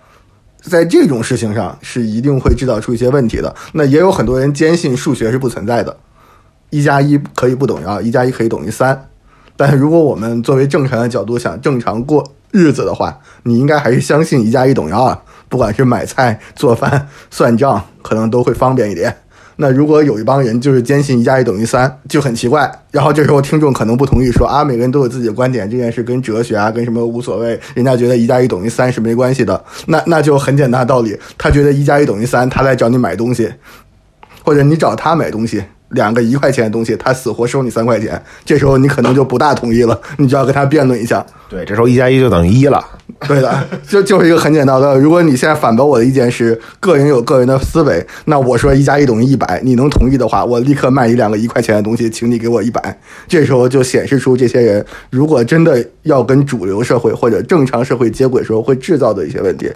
[0.68, 3.56] 在这种事情上是一定会制造出一些问题的。
[3.74, 5.98] 那也有很多人坚信数学是不存在的，
[6.70, 9.10] 一加一可以不等于二，一加一可以等于三。
[9.56, 15.18] 但如果我们作为正常的角度想正常过日子的话，你应该还是相信一加一等于二，
[15.50, 19.18] 不管是买菜、做饭、算账，可能都会方便一点。
[19.60, 22.72] 那如果有一帮人就是坚信一加一等于三，就很奇怪。
[22.92, 27.60] 然后这时候听众可能不同意，说啊，每个人都有自己的观点，这件事跟哲学啊，跟什么无所谓。
[27.74, 29.62] 人家觉得一加一等于三是没关系的。
[29.88, 33.52] 那那就很简单的道理，他觉得一加一等于三，他来找你买东西，
[34.44, 35.64] 或者你找他买东西。
[35.90, 41.26] 两个一块钱的东西，他死活收你三块钱，这时候你可能就不大同意了， 你就要跟他辩论一下。
[41.50, 42.84] 对，这时候一加一就等于一了。
[43.28, 44.96] 对的，就就是一个很简单的。
[45.00, 53.00] 如果你现在反驳我的意见是个人有个人的思维，那我说一加一等于一百，你能同意的话，我立刻卖你两个一块钱的东西，请你给我一百。
[53.28, 59.72] 这时候就显示出这些人如果真的要跟主流社会或者正常社会接轨时候会制造的一些问题，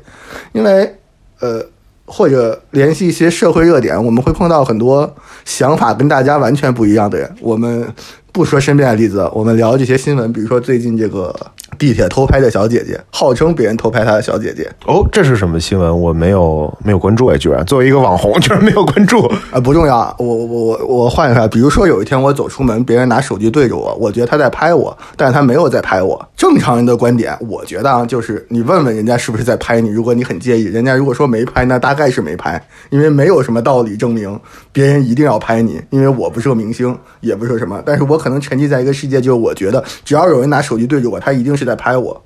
[0.51, 0.93] 因为
[1.39, 1.65] 呃。
[2.11, 7.33] 或者联系一些社会热点，我们会碰到很多想法跟大家完全不一样的人。
[7.39, 7.87] 我们
[8.33, 11.33] 不说身边的例子，我们聊这些新闻，比如说最近这个。
[11.77, 14.69] 地铁偷拍的小姐姐，号称别人偷拍她的小姐姐。
[14.85, 15.99] 哦，这是什么新闻？
[15.99, 19.59] 我没有没有关注哎，居然作为一个网红，居然没有关注啊！
[19.63, 26.23] 不重要，我我我我换一下，比如说有一天我走出门，别人拿手机对着我，我觉得他在拍我，但是他没有在拍我。
[26.35, 34.39] 正常人的观点，我觉得啊，就是你问问人家是不是在拍你，如果你很介意，人家如果说没拍，那大概是没拍，因为没有什么道理证明
[34.71, 41.75] 别人一定要拍你，因为我不是个明星，也不是什么，但是我可能沉浸在一个世界，就是我觉得只要有人拿手机对着我，他一定是在。
[41.75, 42.23] 拍我，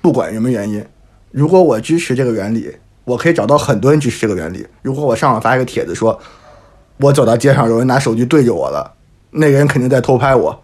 [0.00, 0.84] 不管什么原因，
[1.32, 2.70] 如果我支持这个原理，
[3.04, 4.64] 我可以找到很多人支持这个原理。
[4.82, 6.16] 如果我上网发一个帖子，说
[6.98, 8.94] 我走到街上有人拿手机对着我了，
[9.32, 10.62] 那个人肯定在偷拍我。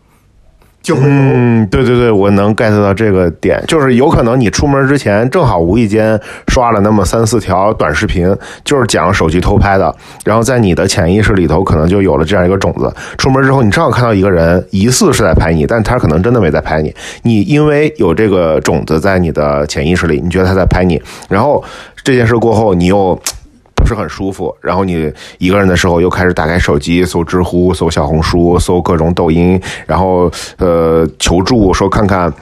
[0.89, 12.91] 就嗯，对对对，我能 get 到这个点，就是有可能你出门之前正好无意间刷了那么三四条短视频，就是讲手机偷拍的，然后在你的潜意识里头可能就有了这样一个种子。
[13.19, 16.95] 出门之后，你正好看到一个人疑似是在拍你，但他可能真的没在拍你。
[17.21, 20.99] 你因为有这个种子在你的潜意识里，你觉得他在拍你，
[21.29, 21.63] 然后
[22.03, 23.21] 这件事过后，你又。
[23.89, 24.55] 是很舒服。
[24.61, 32.33] 然后你一个人的时候，又开始打开手机搜知乎、搜小红书、搜各种抖音，然后呃求助说看看。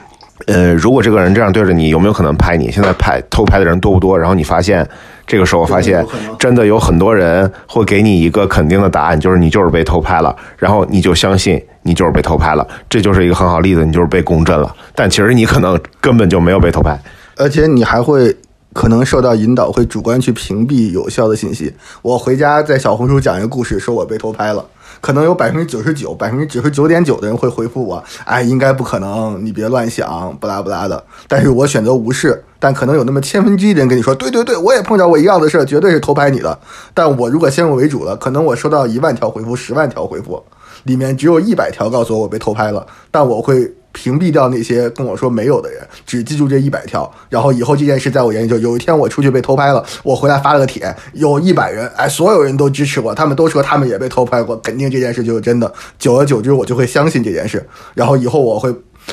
[0.45, 2.71] 呃，如果这个人这样对着你，有没有可能拍你？
[2.71, 4.17] 现在拍偷拍的人多不多？
[4.17, 4.87] 然后你发现，
[5.25, 6.05] 这个时候发现
[6.37, 14.73] 真的有很多人会给你一个肯定的答案，就是你就是被偷拍了，然后你就相信你就是被偷拍了，这就是一个很好例子，你就是被公震了。
[14.93, 16.97] 但其实你可能根本就没有被偷拍，
[17.35, 18.33] 而且你还会
[18.77, 21.73] 可能受到引导，会主观去屏蔽有效的信息。
[22.03, 24.63] 我回家在小红书讲一个故事，说我被偷拍了。
[25.01, 32.43] 可能有百分之九十九、百分之九十九点九的人会回复我：“哎，应该不可能，你别乱想，不拉不拉的。”但是我选择无视。
[32.59, 36.59] 但可能有那么千分之一的人跟你说：“对对对，我也碰着过一样的事，绝对是偷拍你的。”
[36.93, 40.43] 但我如果先入为主了，可能我收到一万条回复、十万条回复，
[40.83, 43.73] 里面只有一百条告诉我我被偷拍了，但我会。
[43.97, 55.73] 屏蔽掉那些跟我说没有的人，只记住这一百条，然后以后这件事在我眼里就有一天我出去被偷拍了，我回来发了个帖，有一百人，哎，所有人都支持我，他们都说他们也被偷拍过，肯定这件事就是真的。
[55.97, 58.71] 久而久之，我就会相信这件事，然后以后我会。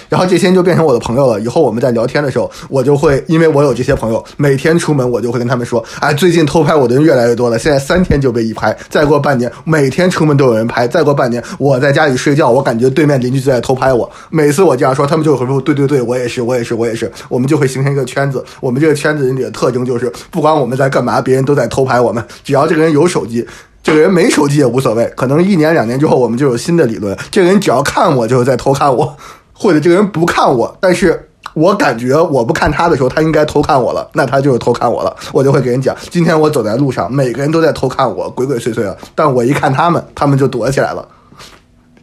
[0.09, 1.41] 然后这些就变成我的朋友了。
[1.41, 7.59] 以后我们在聊天的时候，我就会因为我有这些朋友，每天出门我就会跟他们说：“哎，最近偷拍我的人越来越多了。
[7.59, 14.11] 现在三天就被一拍，再过半年每天出门都有人拍，再过半年我在家里睡觉，我感觉对面邻居就在偷拍我。
[14.31, 17.11] 每次我这样说，他们就会说：对对对，我也是，我也是，我也是。
[17.29, 18.45] 我们就会形成一个圈子。
[18.61, 22.25] 我们这个圈子里的特征就是，不管我们在干嘛，别人都在偷拍我们。
[22.43, 23.47] 只要这个人有手机，
[23.83, 25.05] 这个人没手机也无所谓。
[25.17, 29.17] 可能一年两年之后，我们就有新的理论：这个人只要看我，就是在偷看我。
[29.55, 35.17] 或者这个人不看我，但是我感觉我不看他的时候，他应该偷看我了，那他就是偷看我了。
[35.33, 41.07] 我就会给人讲，今天我走在路上，每个人都在偷看我，鬼鬼祟祟的，但我一看他们，他们就躲起来了，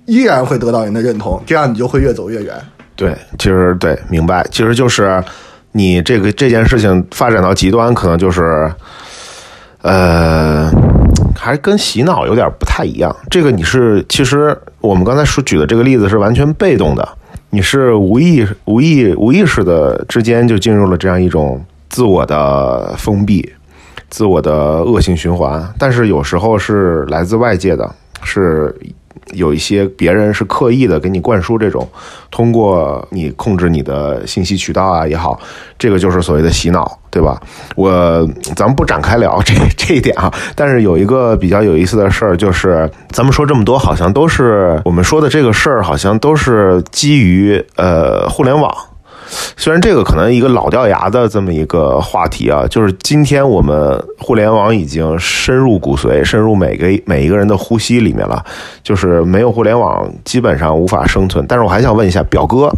[0.05, 2.55] 依然会得到人的认同，这样你就会越走越远。
[2.95, 5.23] 对，其实对，明白，其实就是
[5.73, 8.71] 你这个这件事情发展到极端，可能就是，
[9.81, 10.71] 呃。
[11.33, 13.15] 还跟洗脑有点不太一样。
[13.29, 17.07] 这个你是，其实我们刚才说举的这个例子是完全被动的，
[17.51, 23.53] 你是无意、无意、无意识的之间就进入了这样一种自我的封闭、
[24.09, 25.71] 自我的恶性循环。
[25.77, 28.75] 但是有时候是来自外界的，是。
[29.33, 31.87] 有一些别人是刻意的给你灌输这种，
[32.29, 35.39] 通过你控制你的信息渠道啊也好，
[35.77, 37.41] 这个就是所谓的洗脑，对吧？
[37.75, 48.73] 我咱们不展开聊 这这一点啊，但是有一个比较有意思的事儿，就是咱们说这么多，好像都是我们说的这个事儿，好像都是基于呃互联网。
[49.55, 58.43] 虽然这个可能一个老掉牙的这么一个话题啊，就是今天我们互联网已经深入骨髓，深入每个每一个人的呼吸里面了，
[58.83, 61.45] 就是没有互联网基本上无法生存。
[61.47, 62.71] 但是我还想问一下表哥，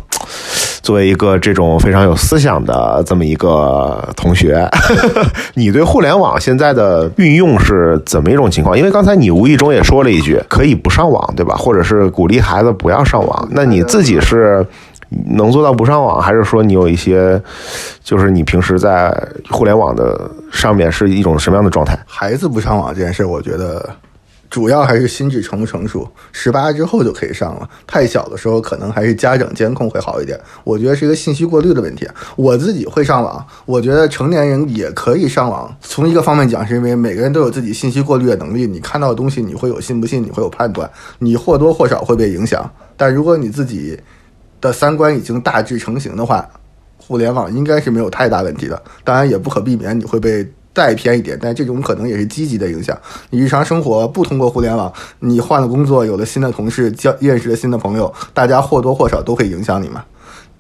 [0.82, 4.70] 作为一个这种非常有思想的这么一个同学，
[5.56, 8.78] 你对互联网现在的运用是怎么一种情况？
[8.78, 11.56] 因为刚才你无意中也说了一句可以不上网，对吧？
[11.56, 14.66] 或者是鼓励孩子不要上网，那你自己是？
[15.26, 17.42] 能做到不上网，还是说你有一些，
[18.04, 19.12] 就是你平时在
[19.50, 21.98] 互联网的上面是一种什么样的状态？
[22.06, 23.90] 孩子不上网这件事，我觉得
[24.50, 27.68] 主要还是心智成不成熟，十八之后就可以上了。
[27.88, 30.40] 太小的时候，可能还是家长监控会好一点。
[30.64, 32.08] 我觉得是一个信息过滤的问题。
[32.36, 35.76] 我自己会上网，我觉得成年人也可以上网。
[35.82, 38.68] 从一个方面讲，是因为每个人都有自己信息过滤的能力。
[38.68, 42.70] 你看到的东西，你会有信不信，你会有判断，你或多或少会被影响。
[42.96, 44.00] 但如果你自己，
[44.64, 46.50] 的三观已经大致成型的话，
[46.98, 48.82] 互联网应该是没有太大问题的。
[49.04, 52.98] 当然也不可避免你会被带偏一点，但这种可能也是积极的影响。
[53.30, 60.06] 你日常生活不通过互联网，你换了工作，有了新的同事，交认识了新的朋友，大家或多或少都会影响你嘛。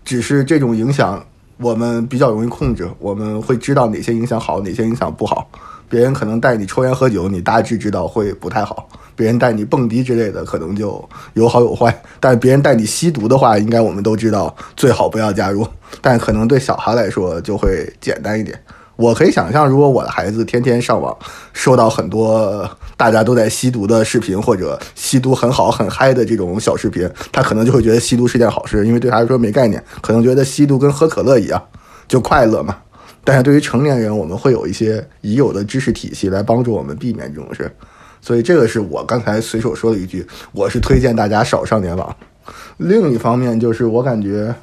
[0.03, 5.47] 只是这种影响我们比较容易控制，我们会知道哪些影响好，哪些影响不好。
[5.93, 8.77] 别人可能带你抽烟喝酒，你大致知道会不太好；
[9.15, 11.95] 别人带你蹦迪之类的，可能就有好有坏。
[12.19, 15.67] 但别人带你吸毒的话，应该我们都知道最好不要加入。
[16.01, 18.59] 但可能对小孩来说就会简单一点。
[18.95, 21.15] 我可以想象，如果我的孩子天天上网，
[21.53, 31.63] 收到很多大家都在吸毒的视频，或者吸毒很好很嗨的这种小视频，他可能就会觉得吸毒是件好事，因为对他来说没概念，可能觉得吸毒跟喝可乐一样，
[32.07, 32.77] 就快乐嘛。
[33.23, 37.71] 但是对于成年人，我们会有一些已有的知识体系来帮助我们避免这种事，
[38.21, 42.15] 所以这个是我刚才随手说的一句，我是推荐大家少上点网。
[42.77, 44.53] 另一方面，就是我感觉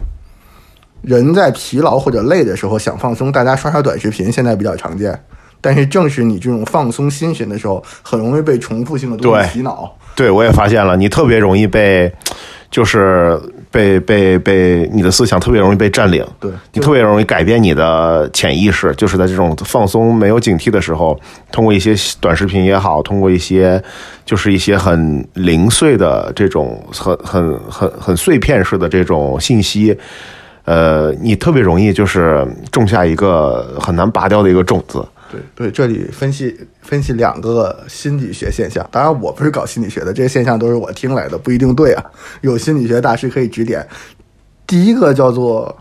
[1.03, 5.19] 人在疲劳或者累的时候想放松，大家刷刷短视频现在比较常见。
[5.63, 9.95] 但是正是你这种放松心神的时候，很容易被重复性的东西洗脑。
[10.15, 12.13] 对，我也发现了，你特别容易被。
[12.71, 13.37] 就是
[13.71, 21.19] 被被被你的思想特别容易被占领，对你特别容易改变你的潜意识，就是在这种放松、没有警惕的时候，
[21.53, 23.83] 通过一些短视频也好，通过一些
[24.25, 29.97] 就是一些很零碎的这种很很很很碎片式的这种信息。
[30.65, 35.05] 呃，你特别容易就是种下一个很难拔掉的一个种子。
[35.31, 38.87] 对对，这里分析分析两个心理学现象。
[38.91, 42.05] 当然，我不是搞心理学的，这些现象都是我听来的，不一定对啊。
[42.41, 43.87] 有心理学大师可以指点。
[44.67, 45.77] 第一个叫做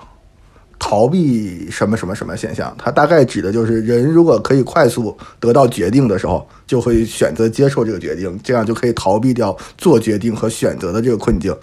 [0.77, 11.55] 逃避什么什么什么现象，它大概指的就是人如果可以快速得到决定的时候，就会选择接受这个决定，这样就可以逃避掉做决定和选择的这个困境。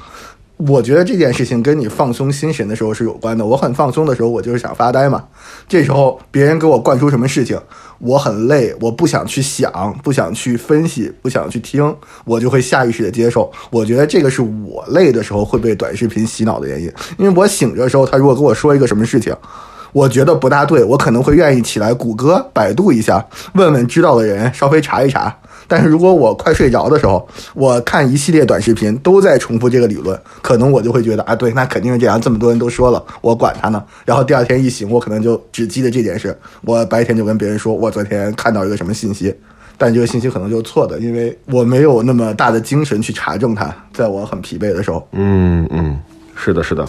[0.58, 3.44] 我觉得这件事情跟你放松心神的时候是有关的。
[3.44, 5.22] 我很放松的时候，我就是想发呆嘛。
[5.68, 7.60] 这时候别人给我灌输什么事情，
[7.98, 11.94] 我很累，我不想去想，不想去分析，不想去听，
[12.24, 13.52] 我就会下意识的接受。
[13.70, 16.90] 我觉得这个是我累的时候会被短视频洗脑的原因。
[17.18, 19.36] 因为我醒着的时候，他如果跟我说一个什么事情，
[19.92, 25.36] 我觉得不大对，我可能会愿意起来谷歌、百度一下，问问知道的人，稍微查一查。
[25.68, 33.82] 但是如果我快睡着的时候，我看一系列短视频都在重复这个理论，可能我就会觉得啊，对，那肯定是这样，这么多人都说了，我管他呢。
[34.04, 36.36] 然后第二天一醒，我可能就只记得这件事。
[36.62, 39.34] 我白天就跟别人说，我昨天看到一个什么信息，
[39.76, 45.06] 但这个信息可能就错的，因为我没有那么大的精神去查证它，在我很疲惫的时候。
[45.12, 45.98] 嗯嗯，
[46.36, 46.86] 是的，是的，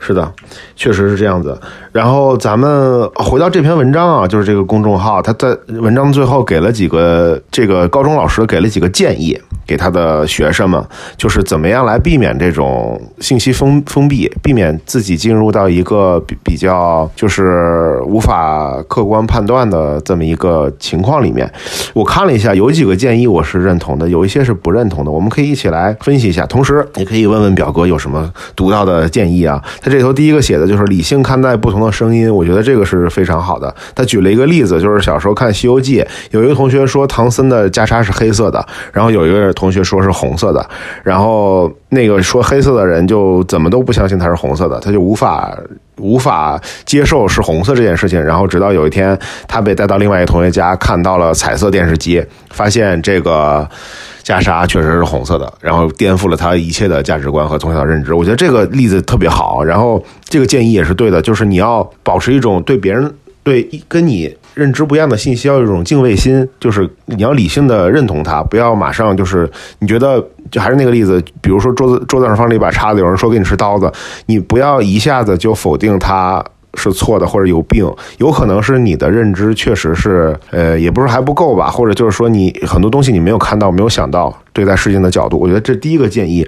[0.00, 0.32] 是的，
[0.74, 1.56] 确实是这样子。
[1.92, 10.82] 然后咱们回到这篇文章啊，就是这个公众号，他在文章最后给了几个这个高中老师给了几个建议给他的学生们，
[11.16, 21.50] 就是怎么样来避免这种信息封封闭，避免自己进入到一个比比较就是无法客观判断的这么一个情况里面。
[21.92, 26.46] 我看了一下，有几个建议我是认同的，有一些是不认同的，我们可以一起来分析一下。
[26.46, 29.62] 同时，也可以问问表哥有什么独到的建议啊。
[29.80, 33.74] 他这头第一个写的就是理性看待不同的声音，我觉得这个是非常好的。
[33.94, 36.00] 他举了一个例子，就是小时候看《西游记》，
[36.30, 40.64] 有一个同学说唐僧的袈裟是黑色的，然后有一个同学说是红色的，
[41.02, 45.58] 然后那个说黑色的人就怎么都不相信他是红色的，他就无法
[45.96, 48.22] 无法接受是红色这件事情。
[48.22, 53.68] 然后直到有一天，他被带到另外一个同学家，看到了彩色电视机，发现这个。
[54.26, 58.12] 袈裟确实是红色的，然后颠覆了他一切的价值观和从小的认知。
[58.12, 63.08] 我觉得这个例子特别好，然后这个建议也是对的，就是你要保持一种对别人、
[63.44, 69.48] 对跟你认知不一样的信息要有一种敬畏心，就是你要理性的认同它，不要马上就是
[69.78, 73.92] 你觉得就还是那个例子，比如说桌子桌子上放了一把叉子，有人说给你是刀子，
[74.26, 76.44] 你不要一下子就否定它。
[76.78, 85.38] 是错的，或者有病，有可能是你的认知确实是，呃，也不是还不够吧，或者就是说你很多东西你没有看到，没有想到对待事情的角度。
[85.38, 86.46] 我觉得这第一个建议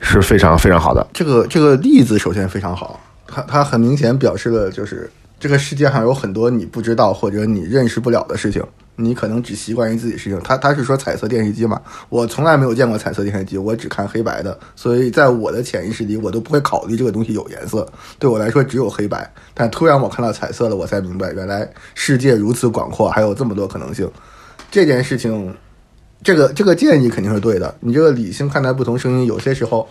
[0.00, 1.06] 是非常非常好的。
[1.12, 2.98] 这个这个例子首先非常好，
[3.28, 5.08] 它它很明显表示了就是
[5.40, 8.62] 这个世界上有很多你不知道或者你认识不了的事情。
[8.96, 11.80] 你可能只习惯于自己事情，他他是说彩色电视机嘛？
[12.10, 17.90] 我从来没有见过彩色电视机，我只看黑白的，所以在我的潜意识里，我都不会考虑这个东西有颜色。
[18.18, 19.32] 对我来说，只有黑白。
[19.54, 24.06] 但突然我看到彩色了，我才明白，原来世界如此广阔，还有这么多可能性。
[24.70, 25.56] 这件事情，
[26.22, 27.74] 这个这个建议肯定是对的。
[27.80, 29.88] 你这个理性看待不同声音，有些时候，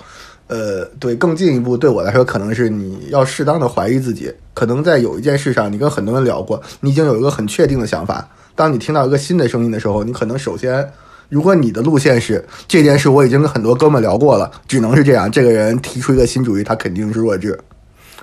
[0.49, 4.33] 呃，对，更进一步对我来说，可能是你要适当的怀疑自己。
[4.55, 8.27] 可能在有一件事上，你跟很多人聊过，你已经有一个很确定的想法。
[8.55, 10.91] 当你听到一个新的声音的时候，你可能首先，
[11.29, 15.31] 如果你的路线是这件事，我已经跟很多哥们聊过了，只能是这样。
[15.31, 17.57] 这个人提出一个新主意，他肯定是弱智，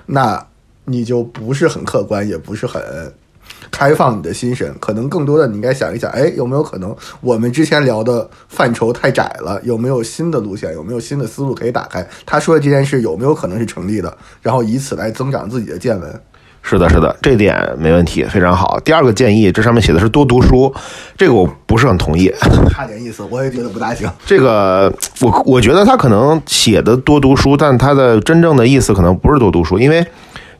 [0.05, 0.45] 那
[0.83, 2.81] 你就不是很客观，也不是很
[3.71, 4.73] 开放你的心神。
[4.79, 9.59] 可能更多的你应该想一想，哎，有没有可能我们之前聊的范畴太窄了？
[9.63, 10.73] 有没有新的路线？
[10.73, 12.07] 有没有新的思路可以打开？
[12.25, 14.17] 他说的这件事有没有可能是成立的？
[14.41, 16.21] 然后以此来增长自己的见闻。
[16.69, 18.77] 是的，是的，这点没问题，非常好。
[18.83, 20.73] 第二个建议，这上面写的是多读书，
[21.15, 22.29] 这个我不是很同意，
[22.69, 24.11] 差点意思，我也觉得不大行。
[24.25, 30.05] 这个我我觉得他可能写的多读书，但他的真正的意思可能不是多读书，因为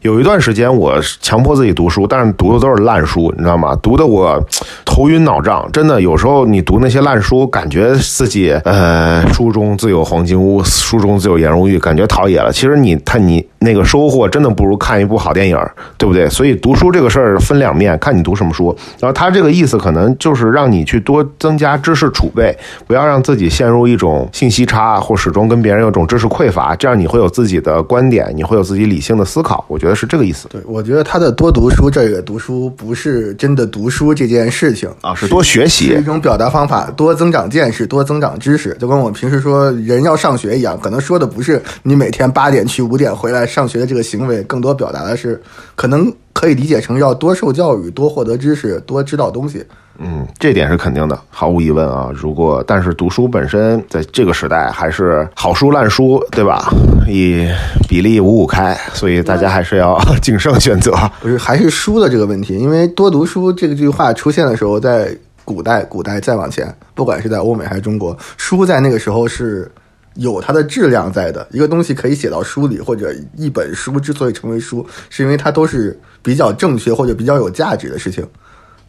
[0.01, 3.75] 有一段时间我强迫自己读书，但是读的都是烂书，你知道吗？
[3.81, 4.41] 读的我
[4.85, 12.51] 头晕脑胀，真的有时候你读那些烂书，感觉自己呃书中自有黄金屋，书中自有颜如玉，感觉陶冶了。
[12.51, 13.45] 其实你他你。
[13.59, 15.57] 那个收获真的不如看一部好电影，
[15.97, 16.27] 对不对？
[16.29, 18.75] 所以读书这个事儿分两面，看你读什么书。
[18.99, 29.63] 然后他这个意思可能就是让你去多增加知识储备，不要让自己陷入一种信息差，或始终跟别人有种知识匮乏，这样你会有自己的观点，你会有自己理性的思考。
[29.67, 36.07] 我觉得是这个意思对，我觉得他的多读书，这个读书不是真的读书这件事情啊，是多学是习一。
[36.07, 45.41] 种表达方法，多增长见识，多增长知识，就跟我们平时说人要上学一样，可能说的不是你每天八点去五点回来上学的这个行为，更多表达的是，
[45.75, 49.65] 可能可以理解成要多受教育，多获得知识，多知道东西。
[49.99, 52.11] 嗯，这点是肯定的，毫无疑问啊。
[52.13, 56.69] 如果但是读书本身在这个时代还是好书烂书，对吧？
[57.09, 57.49] 以
[57.89, 60.91] 比例五五开，所以大家还是要谨慎选择。
[61.19, 65.09] 不是，还是书的这个问题，因为多读书这个句话出现的时候，在
[65.43, 69.71] 古代、古代再往前，不管是在欧美还是中国，书在那个时候是
[70.17, 71.47] 有它的质量在的。
[71.51, 78.27] 一个东西可以写到书里，或者一本书之所以成为书，是因为它都是比较正确或者比较有价值的事情，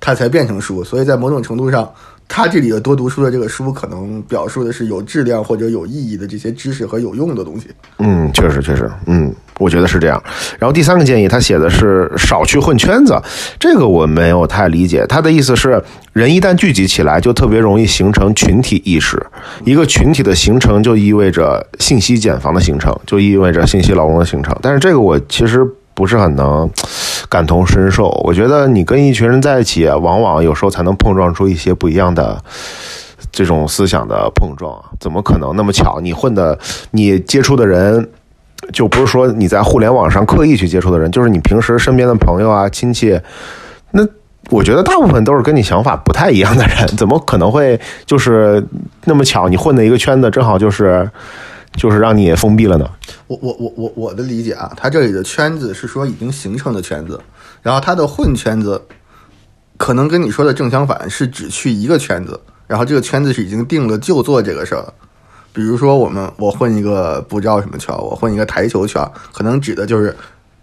[0.01, 0.83] 它才变成书。
[0.83, 1.93] 所以在某种程度上，
[2.29, 7.69] 他这里的多读书的这个书，可能表述的是有质量或者有意义的这些知识和有用的东西。
[7.99, 10.23] 嗯，确实确实，嗯，我觉得是这样。
[10.59, 13.21] 然后第三个建议，他写的是少去混圈子，
[13.59, 15.07] 这个我没有太理解。
[15.09, 19.21] 他的意思是，人一旦聚集起来，就特别容易形成群体意识。
[19.65, 24.55] 一个群体的形成，就意味着信息茧房的形成，就意味着信息牢笼的形成。
[24.61, 25.67] 但是这个我其实
[25.99, 26.71] 不是很能
[27.29, 28.09] 感同身受。
[28.23, 32.41] 我觉得你跟一群人在一起，往往有时候才能碰撞出一些不一样的。
[33.33, 35.99] 这种思想的碰撞，怎么可能那么巧？
[36.01, 36.57] 你混的，
[36.93, 38.09] 你接触的人，
[38.73, 43.21] 就不是说你在互联网上刻意去接触的人，就是你平时身边的朋友啊、亲戚。
[43.91, 44.07] 那
[44.51, 48.65] 我觉得大部分都是跟你想法不太一样的人，怎么可能会就是
[49.05, 49.49] 那么巧？
[49.49, 51.09] 你混的一个圈子，正好就是
[51.75, 52.89] 就是让你也封闭了呢？
[53.27, 57.21] 我我我我我的理解啊，他这里的圈子是说已经形成的圈子，
[57.63, 58.83] 然后他的混圈子，
[59.77, 64.93] 可能跟你说的正相反，是只去一个圈子，然后这个圈子是已经定了就做这个事儿。
[65.53, 70.15] 比如说我们我混一个不知道什么圈，我混一个台球圈，可能指的就是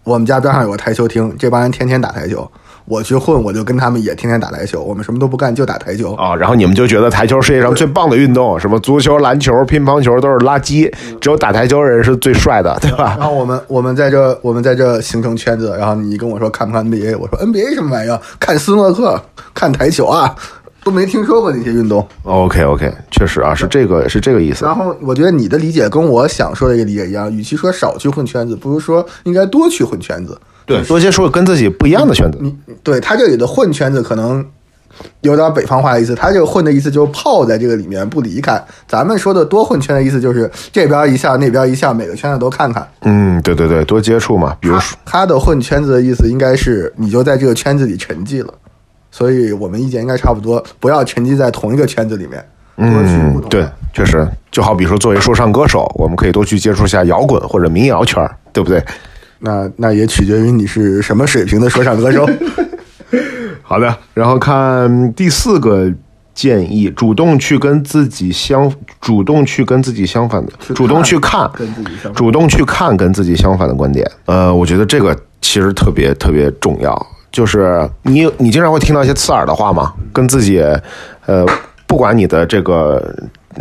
[0.04, 2.50] 我们家边上有个台球厅，这帮人天天打台球，
[2.86, 6.14] 我去混我就跟他们也天天打台球，我们什么都不干就打台球。
[6.14, 13.16] 啊，然后你们就觉得台球世界上最棒的运动，什么足球、篮球、乒乓球都是垃圾，只有打台球人是最帅的，对吧？
[13.18, 18.22] 然后我们我们在这我们在这形成圈子，然后你跟我说看不看 NBA，我说 NBA 什么玩意儿？
[18.40, 19.20] 看斯诺克，
[19.54, 20.36] 看台球啊，
[20.84, 22.08] 都没听说过那些运动。
[22.22, 24.64] OK OK，确实啊，是这个是这个意思。
[24.64, 30.40] 然后我觉得你的理解跟我想说的一个理解一样，与其说少去混圈子，不如说应该多去混圈子。
[30.66, 32.38] 对，多接触跟自己不一样的圈子。
[32.42, 34.46] 你对他这里的混圈子可能
[35.22, 38.64] 有点北方话的意思，他这个混的意思就是泡在这个里面不离开。
[38.88, 42.88] 咱们说的多混圈的意思就是这边一下那边一下，每个圈子都看看。
[43.02, 44.56] 嗯，对对对，多接触嘛。
[44.60, 48.54] 比如说，他的混圈子的意思应该是你就在这个圈子里沉寂了，
[49.12, 52.44] 所以我们意见应该差不多，不要沉寂在同一个圈子里面，
[52.78, 58.84] 嗯对，确实，就好比说作为说唱歌手，我们可以多去接触一下摇滚或者民谣圈，对不对？
[59.40, 62.28] 那那也取决于你是什么水平的说唱歌手。
[63.62, 65.92] 好的，然后看第四个
[66.34, 68.72] 建议，主动去跟自己相，
[69.02, 74.10] 主动去跟自己相反的，主动去看，跟自己相反主动去看跟自己相反的观点。
[74.26, 80.60] 呃，我觉得这个其实特别特别重要，就是你你经常会听到一些刺耳的话嘛，跟自己，
[81.26, 81.46] 呃，
[81.88, 83.16] 不管你的这个。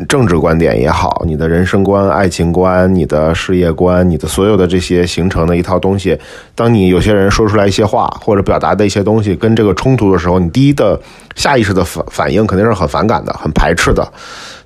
[0.08, 6.18] 政治观点也好，你的人生观、爱情观、你的事业观、你的所有的这些形成的一套东西，
[6.54, 11.00] 当你有些人说出来一些话或者表达的一些东西跟这个冲突的时候，你第一的
[11.36, 14.12] 下意识的反反应肯定是很反感的、很排斥的。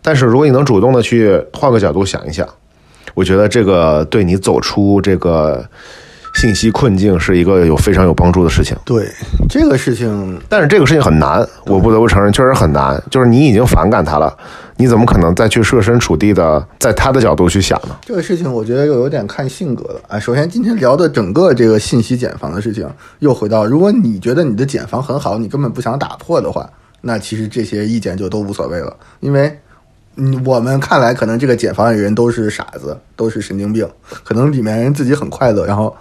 [0.01, 2.49] 但是如果你能主动的去换个角度想一想，
[3.15, 5.65] 我觉得这个对你走出这个
[6.41, 8.77] 信息困境是一个有非常有帮助的事情。
[8.85, 9.11] 对
[9.49, 13.03] 这个事情，但是这个事情很难，我不得不承认，确实很难。
[13.11, 14.33] 就是你已经反感他了，
[14.77, 17.99] 你怎么可能再去设身处地的在他的角度去想呢？
[18.03, 20.01] 这个事情我觉得又有点看性格了。
[20.07, 26.71] 啊，首先今天聊的整个这个信息茧房的事情，又回到如果你觉得你的茧房很好，你根本不想打破的话，
[27.01, 29.59] 那其实这些意见就都无所谓了，因为。
[30.21, 33.89] 嗯，我们看来可能这个茧房里人都是傻子，都是神经病，
[34.25, 35.65] 可能里面人自己很快乐。
[35.65, 35.97] 然后，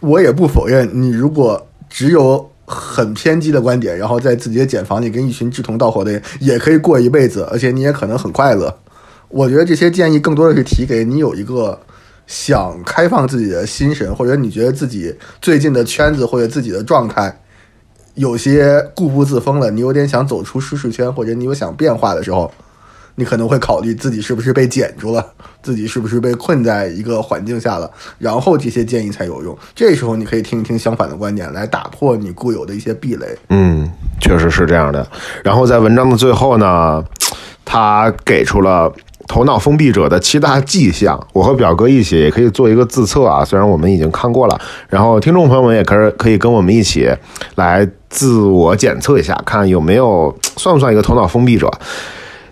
[0.00, 8.74] 我也不否认，你如果只有很偏激的观点，然后在自己的茧房里跟一群志同道合的人也可以过一辈子，而且你也可能很快乐。
[9.28, 11.78] 我觉得这些建议更多的是提给你有一个
[12.26, 17.40] 想开放自己的心神，或者你觉得自己最近的圈子或者自己的状态
[18.14, 22.50] 有些固步自封了，你有点想走出舒适圈，或者你有想变化的时候，
[23.20, 25.24] 你可能会考虑自己是不是被剪住了，
[25.62, 29.56] 自己是不是被困在一个环境下了，然后这些建议才有用。
[29.74, 33.26] 这时候你可以听一听相反的观点，来打破你固有的一些壁垒。
[33.50, 33.86] 嗯，
[34.20, 35.06] 确实是这样的。
[35.44, 37.04] 然后在文章的最后呢，
[37.66, 38.90] 他给出了。
[39.28, 43.44] 头脑封闭者的七大迹象，我和表哥一起也可以做一个自测啊。
[43.44, 47.08] 虽然我们已经看过了，然后听众朋友们也可以可以跟我们一起
[47.54, 51.70] 来自我检测一下，看有没有算不算一个头脑封闭者。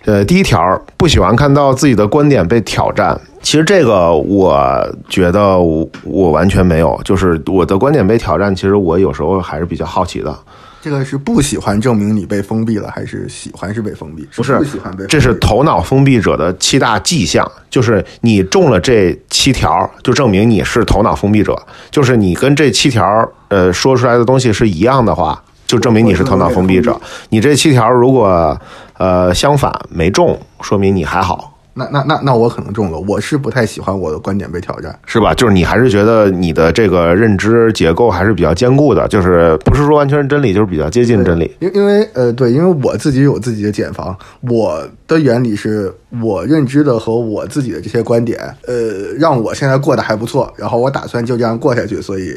[0.08, 0.58] 呃，第一条，
[0.96, 3.14] 不喜欢看到自己的观点被挑战。
[3.42, 4.58] 其实这个我
[5.06, 10.34] 觉得我我完全没有，就是我的观点被挑战，其实我有时候还是比较好奇的。
[10.80, 14.26] 这个是不喜欢证明你被封闭了，还是喜欢是被封闭？
[14.34, 21.54] 不是不喜欢被，这是头脑封闭者的七大迹象，就是你中了这七条，就证明你是头脑封闭者。
[21.90, 23.06] 就是你跟这七条
[23.48, 26.98] 呃说出来的东西是一样的话，就证明你是头脑封闭者。
[27.28, 28.58] 你这七条如果
[28.98, 31.54] 呃相反没中，说明你还好。
[31.74, 35.32] 那那那那我可能中了，我是不太喜欢我的观点被挑战，是吧？
[35.32, 41.54] 就是你还是觉得你的这个认知结构还是比较坚固的，就是不是说完全是真理，就是比较接近真理。
[41.60, 52.34] 因因为呃对，因为我自己有自己的茧房，我的原理是我认知的和我自己的这些观点，呃，让我现在过得还不错，然后我打算就这样过下去，所以。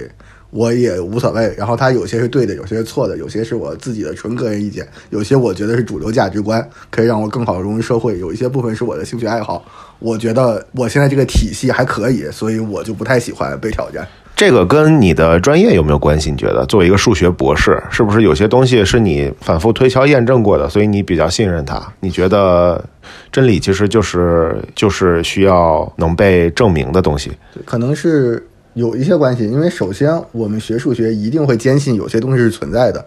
[0.52, 9.64] 我也无所谓，然后他有些是对的，有些是错的，有些是我自己的纯个人意见，有些我觉得是主流价值观，可以让我更好融入社会，有一些部分是我的兴趣爱好，
[10.00, 14.06] 我觉得我现在这个体系还可以，所以我就不太喜欢被挑战。
[14.36, 16.32] 这个跟你的专业有没有关系？
[16.32, 21.82] 你觉得作为一个数学博士，是不是有些东西是你反复推敲验证过的，所以你比较信任它？
[22.00, 22.84] 你觉得
[23.32, 27.32] 真理其实就是就是需要能被证明的东西？
[27.64, 28.46] 可能是。
[28.74, 33.06] 有一些关系，因为首先我们学数学一定会坚信有些东西是存在的，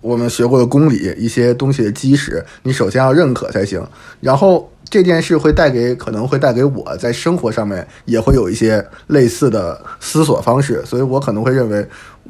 [0.00, 3.84] 我们学过的公理一些东西的基石，你首先要认可才行。
[4.20, 11.84] 然后这件事会带给可能会带给我在生活上面也会有一些类似的思索方式，所以我可能会认为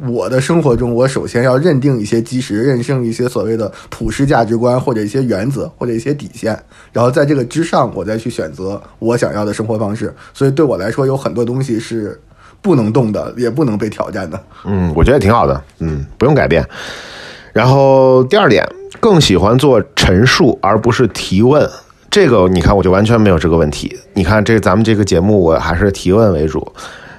[0.06, 6.58] 我的生活中我首先要认定一些基石，认定一些所谓的普世价值观或者一些原则或者一些底线，
[6.94, 10.14] 然后在这个之上我再去选择我想要的生活方式。
[10.32, 12.18] 所以对我来说有很多东西是。
[12.64, 14.42] 不能动的，也不能被挑战的。
[14.64, 15.62] 嗯，我觉得挺好的。
[15.80, 16.66] 嗯，不用改变。
[17.52, 18.66] 然后第二点，
[18.98, 21.68] 更喜欢做陈述而不是提问。
[22.10, 23.94] 这个你看，我就完全没有这个问题。
[24.14, 26.66] 你看，这咱们这个节目，我还是提问为主。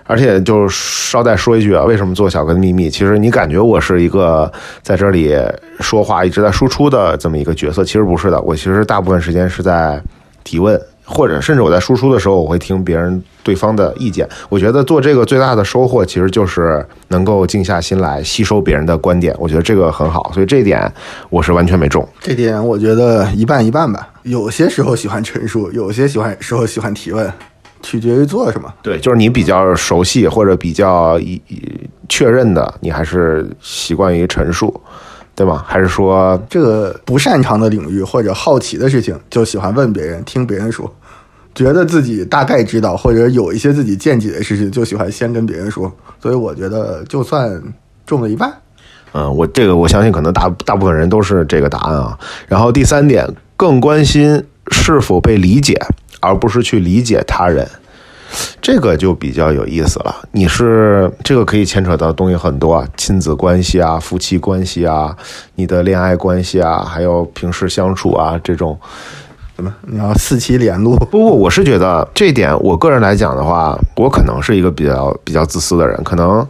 [0.07, 2.89] 而且就捎带说一句啊，为什么做小哥的秘密？
[2.89, 5.35] 其实你感觉我是一个在这里
[5.79, 8.41] 说话一直在输出的这么一个角色，其实不是的。
[8.41, 10.01] 我其实大部分时间是在
[10.43, 10.79] 提问。
[11.05, 14.27] 或者甚至我在输出的时候，我会听别人对方的意见。
[14.49, 19.35] 我觉得做这个最大的收获，其实就是能够静下心来吸收别人的观点。
[19.37, 20.91] 我觉得这个很好，所以这一点
[21.29, 22.07] 我是完全没中。
[22.19, 24.09] 这点我觉得一半一半吧。
[24.23, 27.31] 有些时候喜欢陈述，有些喜欢时候喜欢提问，
[27.83, 28.73] 取决于做什么。
[28.81, 31.39] 对，就是你比较熟悉或者比较一
[32.09, 34.81] 确认的，你还是习惯于陈述，
[35.35, 35.63] 对吗？
[35.67, 40.89] 还是说这个不擅长的领域或者好奇的事情，就喜欢问别人，听别人说。
[41.53, 45.91] 觉得自己大概知道，或者有一些自己见解的事情，就喜欢先跟别人说。
[46.21, 47.61] 所以我觉得，就算
[48.05, 48.53] 中了一半，
[49.13, 52.19] 嗯，我这个我相信可能大大部分人都是这个答案啊。
[52.47, 53.25] 然后第三点，
[53.55, 55.79] 更关心是否被理解，
[56.19, 57.65] 而不是去理解他人，
[58.61, 60.15] 这个就比较有意思了。
[60.31, 65.15] 你是这个可以牵扯到东西很多啊，亲子关系啊，夫妻关系啊，
[65.55, 68.77] 你的恋爱关系啊，还有平时相处啊这种。
[69.57, 69.73] 怎么？
[69.87, 70.97] 你要四期连录？
[70.97, 76.45] 不不，我是觉得这一点，我个人来讲的话，我可能是一个比较比较自私的人，可能，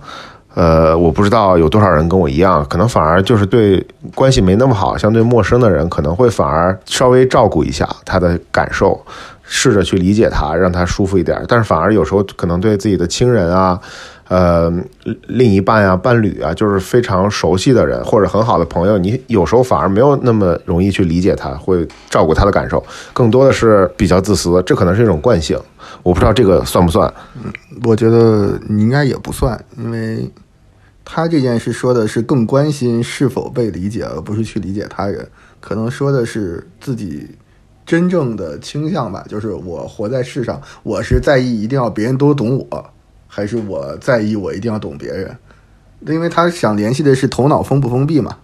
[0.55, 8.99] 呃，我不知道有多少人跟我一样，可能反而就是对关系没那么好，相对陌生的人，可能会反而稍微照顾一下他的感受，
[9.46, 11.43] 试着去理解他，让他舒服一点。
[11.48, 13.80] 但是反而有时候可能对自己的亲人啊。
[14.28, 14.74] 呃，
[15.28, 22.84] 另一半啊，伴侣啊，就是非常熟悉的人或者很好的朋友，你有时候反而没有那么容易去理解他，会照顾他的感受，
[23.14, 25.56] 更多的是比较自私，这可能是一种惯性。
[26.02, 27.14] 我不知道这个算不算？
[27.36, 30.28] 嗯，我觉得你应该也不算，因为
[31.04, 35.24] 他这件事说的是更关心是否被理解，而不是去理解他人，
[35.60, 37.30] 可能说的是自己
[37.86, 42.86] 真正的倾向吧，就是我活在世上，我是在意一定要别人都懂我。
[43.27, 45.38] 还是我在意，我一定要懂别人，
[46.07, 48.38] 因为他想联系的是头脑封不封闭嘛。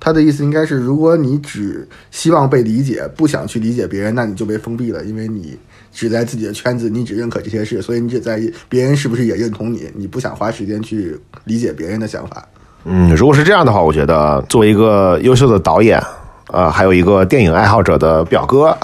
[0.00, 5.56] 他的意思应该是，如果你只希望被理解，不想去理解别人，那你就被封闭了，因为你
[5.92, 12.46] 只在自己的圈子，你只认可这些事，所以你只在意别人是不是也认同你，你不想花时间去理解别人的想法。
[12.84, 16.02] 嗯，如果是这样的话，我觉得作为一个优秀的导演，
[16.48, 18.76] 呃，还有一个电影爱好者的表哥，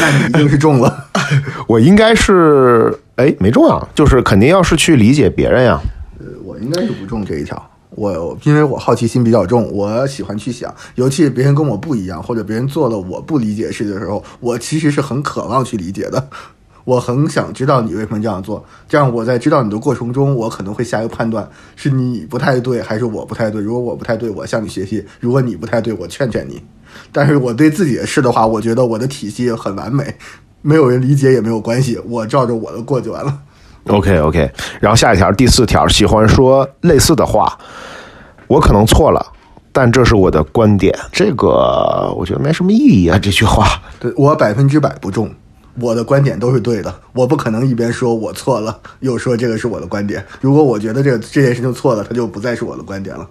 [0.00, 1.06] 那你一定是中了。
[1.66, 5.80] 我应该是哎没中啊，就是肯定要是去理解别人呀。
[6.18, 7.70] 呃，我应该是不中这一条。
[7.90, 16.28] 我因为我好奇心比较重，我喜欢去想，尤其是别人跟我不一样，或者别人做了我不理解的事的时候，我其实是很渴望去理解的。
[16.84, 21.46] 我很想知道你为什么这样做，这样我在知道你的过程中，我可能会下一个判断，
[21.76, 23.60] 是你不太对，还是我不太对。
[23.60, 26.62] 如果我不太对，我向你学习；如果你不太对，我劝劝你。
[27.12, 30.14] 但是我对自己的事的话，我觉得我的体系很完美，
[30.62, 33.38] 没有人理解也没有关系，我照着我的过就完了。
[33.86, 37.58] OK OK，然后下一条第四条，喜欢说类似的话，
[38.46, 39.24] 我可能错了，
[39.72, 43.80] 但这是我的观点，这个我觉得没什么意义啊，这句话。
[43.98, 45.30] 对我百分之百不中，
[45.80, 50.22] 我的观点都是对的，我不可能一边说我错了，又说这个是我的观点。
[50.42, 53.26] 如果我觉得这个这件事情错了，它就不再是我的观点了。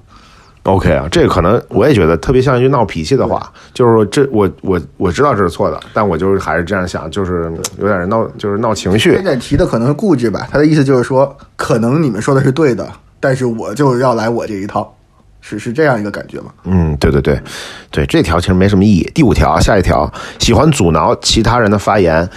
[0.69, 9.21] OK 啊，这个可能我也觉得特别像一句闹脾气的话，就是说这我我我知道这是错的，但我就是还是这样想，就是有点闹，就是闹情绪这。
[9.21, 12.87] 点提的可能是固执吧，他的意思就是说，可能你们说的是对的，
[13.19, 14.95] 但是我就是要来我这一套，
[15.41, 16.51] 是是这样一个感觉吗？
[16.65, 17.41] 嗯，对对对，
[17.89, 19.09] 对这条其实没什么意义。
[19.13, 22.27] 第五条，下一条，喜欢阻挠其他人的发言。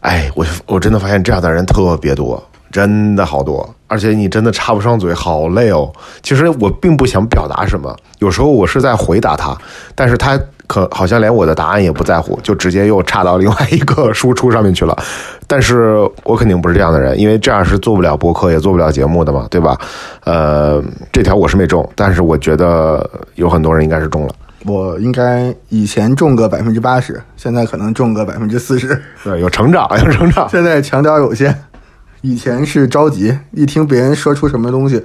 [0.00, 5.92] 哎，我我真的发现这样的人特别多，真的好多，而且你真的插不上嘴，好累哦。
[6.22, 9.52] 其实我并不想表达什么，有时候我是在回答他，
[9.96, 10.38] 但是他
[10.68, 14.96] 可好像连我的答案也不在乎，就直接又插到另外一个输出上面去了。
[15.48, 19.76] 但是我肯定不是这样的人，因为这样是做不了播客，也做不了节目的嘛，对吧？
[20.22, 20.80] 呃，
[21.12, 24.32] 这条我是没中，但是我觉得有很多人应该是中了。
[24.66, 29.02] 我应该以前中个百分之八十，现在可能中个百分之四十。
[29.24, 30.46] 对，有成长，有成长。
[30.50, 31.64] 现在强调有限，
[32.22, 35.02] 以前是着急，一听别人说出什么东西，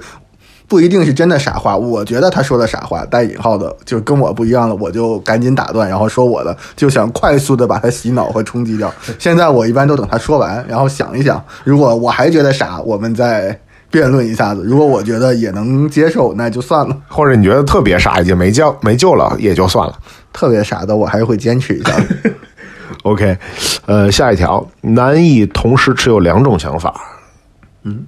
[0.68, 8.92] 不一定是真的傻话，我觉得他说的傻话带引号的，就跟我不一样了，我就赶紧打断，然后说我的，就想快速的把他洗脑和冲击掉。
[9.18, 13.58] 现在我一般都等他说完，然后想一想，如果我还觉得傻，我们再
[13.90, 16.96] 辩论一下子；如果我觉得也能接受，那就算了。
[17.08, 19.96] 或者你觉得特别傻，已经没救没救了，也就算了。
[20.32, 22.30] 特别傻的，我还是会坚持一下的。
[23.04, 23.38] OK，
[23.86, 26.94] 呃，下一条，难以同时持有两种想法。
[27.82, 28.04] 嗯，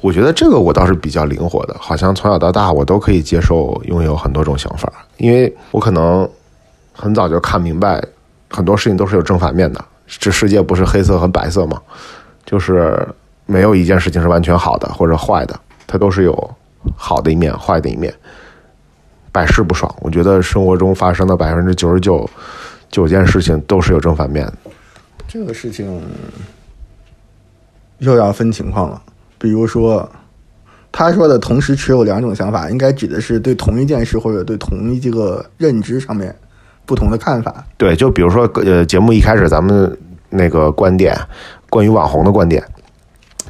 [0.00, 6.28] 我觉得这个我倒是比较灵活的，好像从小到大我都可以接受拥有很多种想法，因为我可能
[6.92, 8.02] 很早就看明白
[8.50, 11.80] 很多事情都是有正反面的，这世界不是黑色和白色嘛，
[12.44, 13.08] 就是
[13.46, 16.54] 没有一件事情是完全好的或者坏的，它都是有
[16.94, 18.12] 好的一面、坏的一面，
[19.32, 19.92] 百试不爽。
[20.00, 22.28] 我觉得生活中发生的百分之九十九
[22.94, 24.54] 九件事情都是有正反面的。
[25.26, 26.00] 这个事情
[27.98, 29.02] 又要分情况了，
[29.36, 30.08] 比如说，
[30.92, 36.32] 他说的同时持有两种想法，应该指的是对同一件事或者对同一这个认知上面
[36.86, 37.66] 不同的看法。
[37.76, 39.98] 对，就比如说，呃，节目一开始咱们
[40.30, 41.18] 那个观点，
[41.68, 42.62] 关于网红的观点，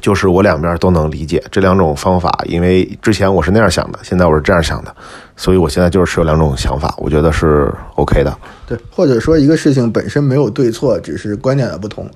[0.05, 4.95] 就是我两边都能理解这两种方法，因为之前我是那样想的，现在我是这样想的，
[5.35, 8.37] 所以我现在就是持有两种想法，我觉得是 OK 的。
[8.67, 12.07] 对，或者说一个事情本身没有对错，只是观点的不同。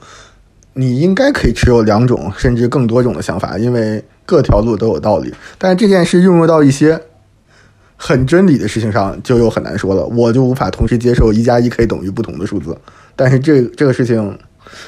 [0.74, 5.34] 你应该可以持有两种甚至更多种的想法，因为各条路都有道理。
[5.58, 7.02] 但是这件事运用到一些
[7.98, 10.06] 很真理的事情上，就又很难说了。
[10.06, 12.78] 我就无法同时接受一加一可以等于不同的数字，
[13.16, 14.38] 但是这这个事情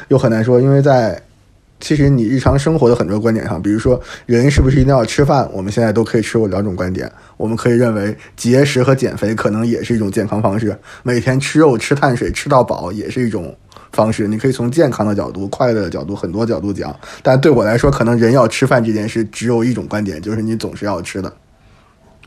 [0.10, 1.20] 又很难说，因为在
[1.82, 7.12] 其实你日常生活的很多观点上，比如说人是不是一定要吃饭，我们现在都可以持有两种观点。
[7.36, 13.54] 我们可以认为节食和减肥可能也是一种健康方式，每天吃肉、吃碳水、吃到饱也是一种
[13.92, 14.28] 方式。
[14.28, 16.96] 你可以从健康的角度、快乐的角度、很多角度讲。
[17.24, 21.34] 但对我来说，可能人要吃饭这件事只有一种观点，就是你总是要吃的。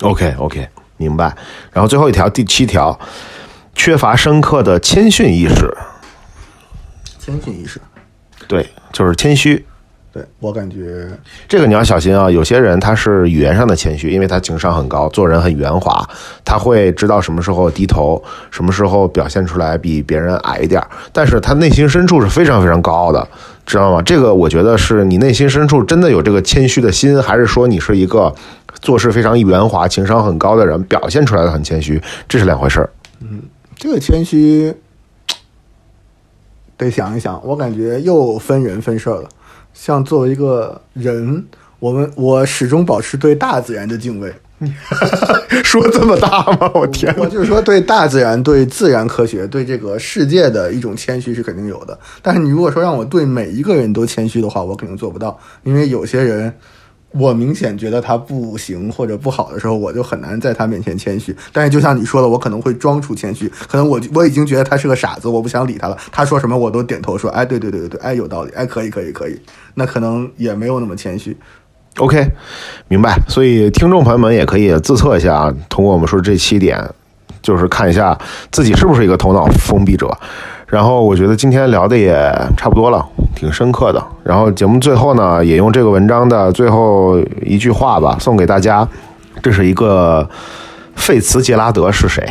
[0.01, 1.35] OK OK，明白。
[1.73, 2.99] 然后最后一条，第七条，
[3.75, 5.73] 缺乏深刻的谦逊意识。
[7.21, 7.81] 谦逊意识，
[8.47, 9.63] 对，就是谦虚。
[10.13, 11.09] 对我感觉
[11.49, 12.31] 这个你要小心啊！
[12.31, 16.09] 有些人他是语言上的谦虚，因为他情商很高，做人很圆滑，
[16.45, 18.23] 他会知道什么时候低头，
[18.53, 20.81] 什么时候表现出来比别人矮一点，
[21.13, 23.27] 但是他内心深处是非常非常高傲的，
[23.67, 24.01] 知道吗？
[24.03, 28.33] 这个我觉得是你内心深处真的有这个谦虚的心，还是说你是一个
[28.81, 32.89] 做事非常圆滑、情商很高的人，表现出来的很谦虚，这是两回事儿。
[33.21, 33.43] 嗯
[33.77, 34.73] 这个谦虚
[36.77, 39.29] 得想一想，我感觉又分人分事儿了。
[39.73, 41.45] 像作为一个人，
[41.79, 44.33] 我们我始终保持对大自然的敬畏。
[45.65, 46.71] 说这么大吗？
[46.75, 47.13] 我天！
[47.19, 51.99] 我就是说，对大自然、对自然科学、对这个世界的一种谦虚是肯定有的。
[52.23, 56.51] 但是你如果说让我对每一个人都谦虚的话，我肯定做不到，因为有些人
[57.17, 61.35] 我明显觉得他不行或者不好的时候，我就很难在他面前谦虚。
[61.53, 65.97] 但是就像你说的，我可能会装出谦虚，可能我我已经觉得他是个傻子，我不想理他了。
[66.11, 69.41] 他说什么我都点头说，哎，对对对对对，哎，有道理，哎，可以可以可以。
[69.75, 71.37] 那可能也没有那么谦虚。
[71.99, 72.27] OK，
[72.89, 73.17] 明白。
[73.29, 76.83] 所以听众朋友们也可以自测一下啊，通过我们说这七点，
[77.41, 78.19] 就是看一下
[78.51, 80.11] 自己是不是一个头脑封闭者。
[80.75, 82.13] 然后我觉得今天聊的也
[82.57, 83.07] 差不多了，
[83.37, 84.05] 挺深刻的。
[84.25, 88.87] 然后节目最后呢，也用这个文章的最后一句话吧，送给大家。
[89.41, 90.29] 这是一个
[90.97, 92.29] 费茨杰拉德是谁？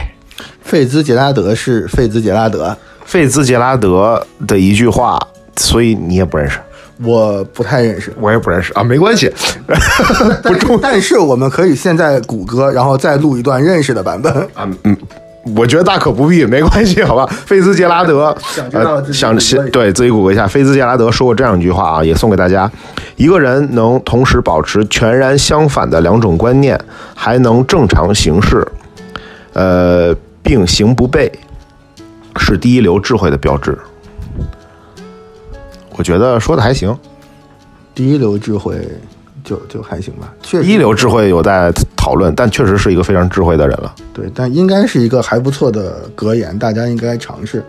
[0.61, 2.75] 费兹杰拉德是费兹杰拉德，
[3.05, 5.17] 费兹杰拉德的一句话，
[5.55, 6.59] 所以你也不认识，
[7.01, 8.13] 我不太认识。
[8.19, 9.31] 我也不认识啊，没关系，
[10.43, 14.33] 不重，但是我们可以现在谷歌，然后再录一段认识的版本。
[14.53, 14.97] 啊，嗯，
[15.55, 17.25] 我觉得大可不必，没关系，好吧？
[17.25, 19.35] 菲兹杰拉德，想知道呃，想
[19.71, 22.71] 对自己鼓个一下，菲兹杰拉德说过这样一句话啊，也送给大家：
[23.17, 26.79] 一个人能同时保持全然相反的两种观念，
[27.13, 28.65] 还能正常行事，
[29.51, 31.29] 呃，并行不悖，
[32.37, 33.77] 是第一流智慧的标志。
[35.97, 36.97] 我觉得说的还行，
[37.93, 38.75] 第一流智慧
[39.43, 43.93] 就就还行吧，确实一流智慧有待讨论，但确实是一个非常智慧的人了。
[44.13, 47.63] 对，但应该是一个还不错的格言，大家应该尝试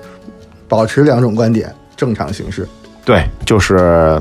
[0.69, 2.67] 保持两种观点，正常行事。
[3.05, 4.21] 对，就是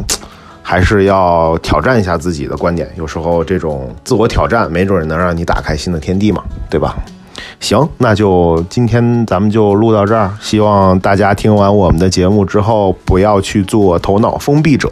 [0.62, 2.90] 还是要挑战一下自己的观点。
[2.98, 6.96] 有时候这种自我挑战，没准能让你打开新的天地嘛，对吧？
[7.60, 10.30] 行，那就今天咱们就录到这儿。
[10.42, 14.90] 希望大家听完我们的节目之后，不要去做头脑封闭者，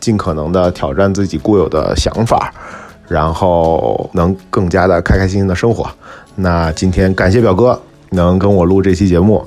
[0.00, 2.52] 尽可能的挑战自己固有的想法，
[3.06, 5.88] 然后能更加的开开心心的生活。
[6.36, 7.80] 那今天感谢表哥
[8.10, 9.46] 能跟我录这期节目，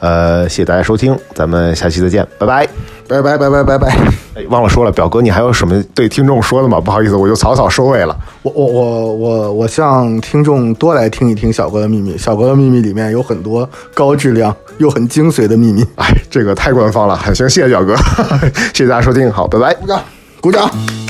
[0.00, 2.68] 呃，谢谢大家收听，咱们下期再见，拜拜。
[3.06, 3.88] 拜拜拜拜拜拜。
[4.34, 6.80] 哎，忘了说了，表哥，你还有什么对听众说的吗？
[6.80, 8.16] 不好意思，我就草草收尾了。
[8.42, 12.16] 我我我我我向听众多来听一听小哥的秘密。
[12.16, 15.84] 小哥的秘密里面有很多高质量又很精髓的秘密。
[15.96, 17.94] 哎，这个太官方了，行，谢谢表哥，
[18.72, 19.74] 谢谢大家收听，好，拜拜。
[19.74, 20.02] 鼓掌，
[20.40, 21.03] 鼓掌。